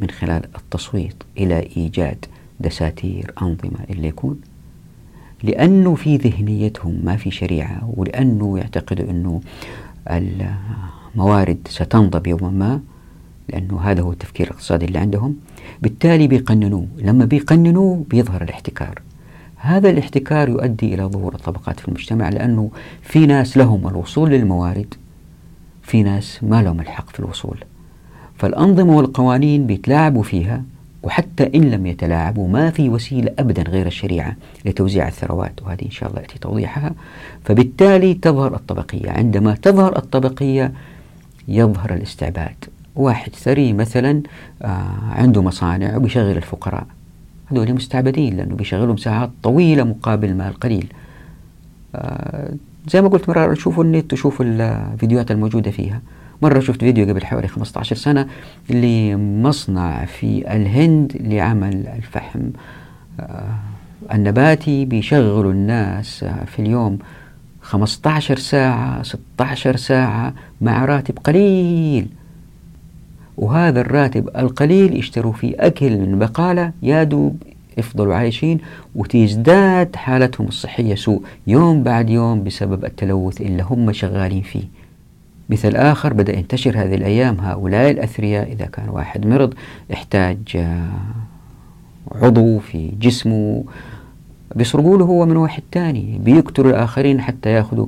[0.00, 2.24] من خلال التصويت إلى إيجاد
[2.60, 4.40] دساتير أنظمة اللي يكون.
[5.42, 9.40] لأنه في ذهنيتهم ما في شريعة ولأنه يعتقدوا أنه
[11.16, 12.80] الموارد ستنضب يوما ما
[13.48, 15.36] لأنه هذا هو التفكير الاقتصادي اللي عندهم.
[15.82, 16.86] بالتالي بيقننوه.
[16.98, 19.02] لما بيقننوه بيظهر الاحتكار.
[19.56, 22.70] هذا الاحتكار يؤدي إلى ظهور الطبقات في المجتمع لأنه
[23.02, 24.94] في ناس لهم الوصول للموارد
[25.82, 27.58] في ناس ما لهم الحق في الوصول.
[28.38, 30.62] فالأنظمة والقوانين بيتلاعبوا فيها
[31.02, 36.08] وحتى إن لم يتلاعبوا ما في وسيلة أبدا غير الشريعة لتوزيع الثروات وهذه إن شاء
[36.08, 36.94] الله يأتي توضيحها.
[37.44, 39.10] فبالتالي تظهر الطبقية.
[39.10, 40.72] عندما تظهر الطبقية
[41.48, 42.64] يظهر الاستعباد.
[42.96, 44.22] واحد ثري مثلا
[44.62, 46.86] آه، عنده مصانع وبيشغل الفقراء.
[47.46, 50.92] هذول مستعبدين لأنه بيشغلهم ساعات طويلة مقابل مال قليل.
[51.94, 52.54] آه،
[52.88, 56.00] زي ما قلت مرة شوفوا النت وشوفوا الفيديوهات الموجودة فيها.
[56.42, 58.26] مرة شفت فيديو قبل حوالي 15 سنة
[58.70, 62.40] لمصنع في الهند لعمل الفحم.
[63.20, 63.54] آه،
[64.12, 66.98] النباتي بيشغلوا الناس في اليوم
[67.66, 72.06] 15 ساعة 16 ساعة مع راتب قليل.
[73.36, 77.42] وهذا الراتب القليل يشتروا فيه أكل من بقالة يا دوب
[77.78, 78.58] يفضلوا عايشين
[78.94, 84.64] وتزداد حالتهم الصحية سوء يوم بعد يوم بسبب التلوث اللي هم شغالين فيه.
[85.50, 88.52] مثل آخر بدأ ينتشر هذه الأيام هؤلاء الأثرياء.
[88.52, 89.54] إذا كان واحد مرض
[89.90, 90.90] يحتاج آه،
[92.12, 93.64] عضو في جسمه
[94.56, 97.86] بيسرقوا له هو من واحد تاني بيقتلوا الآخرين حتى يأخذوا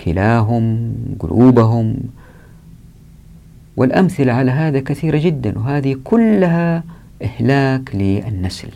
[0.00, 1.96] كلاهم قلوبهم.
[3.76, 6.84] والأمثلة على هذا كثيرة جدا وهذه كلها
[7.22, 8.68] إهلاك للنسل.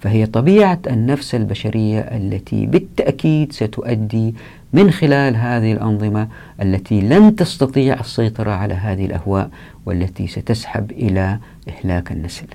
[0.00, 4.34] فهي طبيعة النفس البشرية التي بالتأكيد ستؤدي
[4.72, 6.28] من خلال هذه الأنظمة
[6.62, 9.50] التي لن تستطيع السيطرة على هذه الأهواء
[9.86, 11.38] والتي ستسحب إلى
[11.68, 12.46] إهلاك النسل.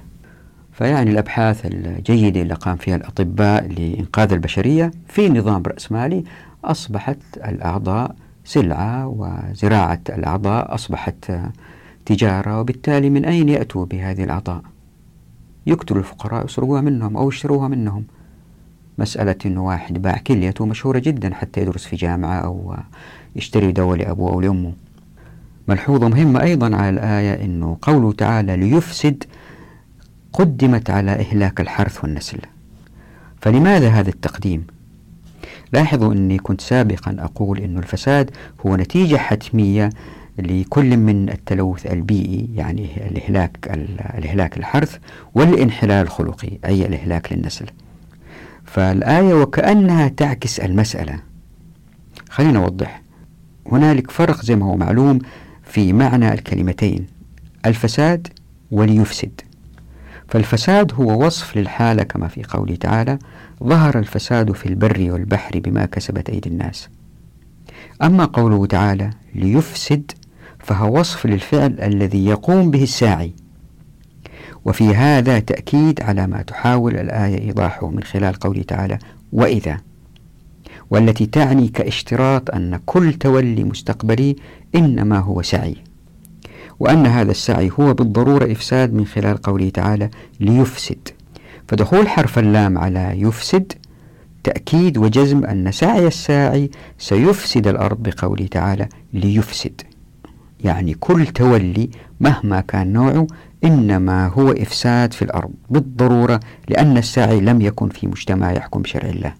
[0.77, 6.23] فيعني الأبحاث الجيدة اللي قام فيها الأطباء لإنقاذ البشرية في نظام رأسمالي
[6.63, 8.15] أصبحت الأعضاء
[8.45, 11.31] سلعة وزراعة الأعضاء أصبحت
[12.05, 14.61] تجارة وبالتالي من أين يأتوا بهذه الأعضاء؟
[15.67, 18.03] يقتلوا الفقراء يسرقوها منهم أو يشتروها منهم.
[18.97, 22.75] مسألة أنه واحد باع كليته مشهورة جدا حتى يدرس في جامعة أو
[23.35, 24.73] يشتري دواء لأبوه أو لأمه.
[25.67, 29.23] ملحوظة مهمة أيضا على الآية أنه قوله تعالى ليفسد
[30.35, 32.37] قدمت على إهلاك الحرث والنسل.
[33.41, 34.67] فلماذا هذا التقديم؟
[35.73, 38.31] لاحظوا أني كنت سابقا أقول أن الفساد
[38.65, 39.89] هو نتيجة حتمية
[40.37, 43.57] لكل من التلوث البيئي يعني الإهلاك
[44.17, 44.97] الإهلاك الحرث
[45.35, 47.65] والانحلال الخلقي أي الإهلاك للنسل.
[48.65, 51.19] فالآية وكأنها تعكس المسألة.
[52.29, 53.01] خلينا نوضح.
[53.71, 55.19] هنالك فرق زي ما هو معلوم
[55.63, 57.07] في معنى الكلمتين
[57.65, 58.27] الفساد
[58.71, 59.41] وليفسد.
[60.27, 63.19] فالفساد هو وصف للحالة كما في قوله تعالى
[63.63, 66.89] ظهر الفساد في البر والبحر بما كسبت أيدي الناس
[68.03, 70.11] أما قوله تعالى ليفسد
[70.59, 73.33] فهو وصف للفعل الذي يقوم به الساعي.
[74.65, 78.99] وفي هذا تأكيد على ما تحاول الآية إيضاحه من خلال قوله تعالى
[79.31, 79.77] وإذا
[80.89, 84.35] والتي تعني كاشتراط أن كل تولي مستقبلي
[84.75, 85.75] إنما هو سعي.
[86.79, 90.09] وأن هذا السعي هو بالضرورة إفساد من خلال قوله تعالى
[90.39, 91.09] ليفسد.
[91.67, 93.73] فدخول حرف اللام على يفسد
[94.43, 99.81] تأكيد وجزم أن سعي الساعي سيفسد الأرض بقوله تعالى ليفسد.
[100.63, 103.27] يعني كل تولي مهما كان نوعه
[103.63, 109.33] إنما هو إفساد في الأرض بالضرورة لأن الساعي لم يكن في مجتمع يحكم بشرع الله.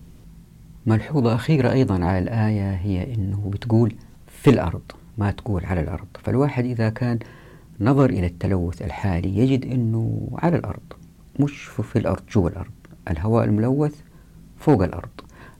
[0.85, 3.95] ملحوظة أخيرة أيضا على الآية هي أنه بتقول
[4.27, 4.81] في الأرض.
[5.17, 6.07] ما تقول على الأرض.
[6.23, 7.19] فالواحد إذا كان
[7.81, 10.93] نظر إلى التلوث الحالي يجد أنه على الأرض
[11.39, 12.71] مش في الأرض جوا الأرض.
[13.11, 13.95] الهواء الملوث
[14.59, 15.09] فوق الأرض.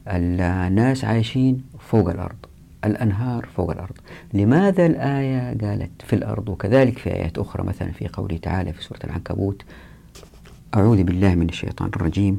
[0.08, 2.36] الناس عايشين فوق الأرض.
[2.84, 3.94] الأنهار فوق الأرض.
[4.34, 8.98] لماذا الآية قالت في الأرض؟ وكذلك في آيات أخرى مثلا في قوله تعالى في سورة
[9.04, 9.62] العنكبوت
[10.74, 12.38] أعوذ بالله من الشيطان الرجيم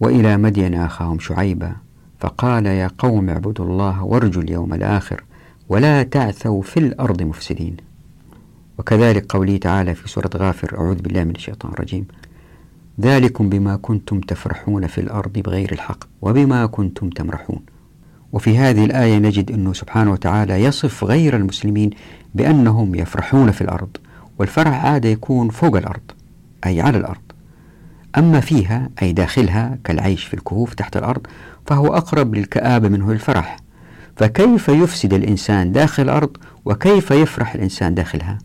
[0.00, 1.72] وإلى مدين أخاهم شعيبا
[2.20, 5.24] فقال يا قوم اعبدوا الله وارجوا اليوم الآخر.
[5.68, 7.76] ولا تعثوا في الأرض مفسدين.
[8.78, 12.06] وكذلك قوله تعالى في سورة غافر أعوذ بالله من الشيطان الرجيم
[13.00, 17.60] ذلكم بما كنتم تفرحون في الأرض بغير الحق وبما كنتم تمرحون.
[18.32, 21.90] وفي هذه الآية نجد أنه سبحانه وتعالى يصف غير المسلمين
[22.34, 23.96] بأنهم يفرحون في الأرض
[24.38, 26.10] والفرح عادة يكون فوق الأرض
[26.66, 27.20] أي على الأرض.
[28.18, 31.26] أما فيها أي داخلها كالعيش في الكهوف تحت الأرض
[31.66, 33.56] فهو أقرب للكآبة منه الفرح
[34.16, 38.38] فكيف يفسد الإنسان داخل الأرض وكيف يفرح الإنسان داخلها؟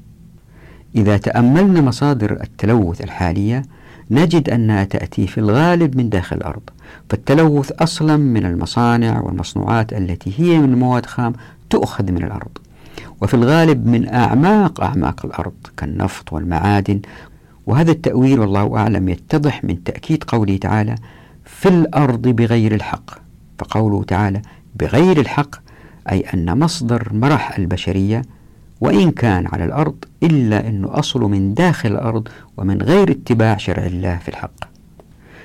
[0.95, 3.61] إذا تأملنا مصادر التلوث الحالية
[4.11, 6.61] نجد أنها تأتي في الغالب من داخل الأرض
[7.09, 11.33] فالتلوث أصلا من المصانع والمصنوعات التي هي من مواد خام
[11.69, 12.57] تؤخذ من الأرض
[13.21, 17.01] وفي الغالب من أعماق أعماق الأرض كالنفط والمعادن
[17.65, 20.95] وهذا التأويل والله أعلم يتضح من تأكيد قوله تعالى
[21.45, 23.11] في الأرض بغير الحق
[23.59, 24.41] فقوله تعالى
[24.79, 25.55] بغير الحق
[26.11, 28.21] أي أن مصدر مرح البشرية
[28.81, 32.27] وإن كان على الأرض إلا أنه أصله من داخل الأرض
[32.57, 34.51] ومن غير اتباع شرع الله في الحق.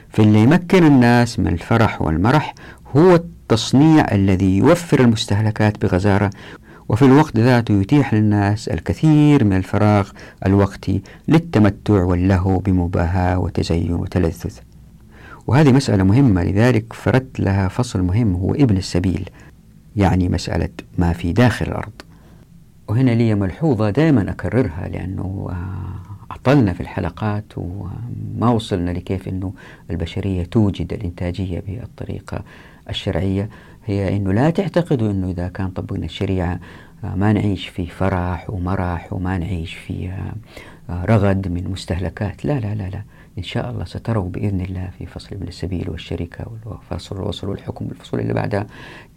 [0.09, 2.55] فاللي يمكن الناس من الفرح والمرح
[2.97, 6.31] هو التصنيع الذي يوفر المستهلكات بغزارة
[6.89, 10.11] وفي الوقت ذاته يتيح للناس الكثير من الفراغ
[10.47, 14.53] الوقتي للتمتع واللهو بمباهاة وتزين وتلذذ.
[15.47, 19.31] وهذه مسألة مهمة لذلك فردت لها فصل مهم هو ابن السبيل
[19.97, 20.69] يعني مسألة
[20.99, 21.93] ما في داخل الأرض.
[22.89, 25.51] وهنا لي ملحوظة دائما أكررها لأنه
[26.31, 29.53] أطلنا في الحلقات وما وصلنا لكيف أنه
[29.91, 32.43] البشرية توجد الإنتاجية بالطريقة
[32.91, 33.49] الشرعية.
[33.87, 36.61] هي أنه لا تعتقدوا أنه إذا كان طبقنا الشريعة
[37.03, 40.11] ما نعيش في فرح ومرح وما نعيش في
[40.91, 42.45] رغد من مستهلكات.
[42.45, 43.03] لا لا لا لا.
[43.39, 48.21] إن شاء الله ستروا بإذن الله في فصل ابن السبيل والشركة والفصل الوصل والحكم بالفصول
[48.21, 48.67] اللي بعدها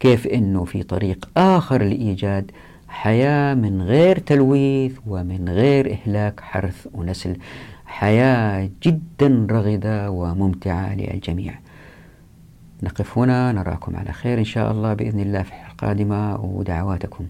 [0.00, 2.50] كيف أنه في طريق آخر لإيجاد
[2.88, 7.36] حياة من غير تلويث ومن غير إهلاك حرث ونسل.
[7.86, 11.54] حياة جدا رغدة وممتعة للجميع.
[12.82, 17.26] نقف هنا نراكم على خير إن شاء الله بإذن الله في القادمة ودعواتكم.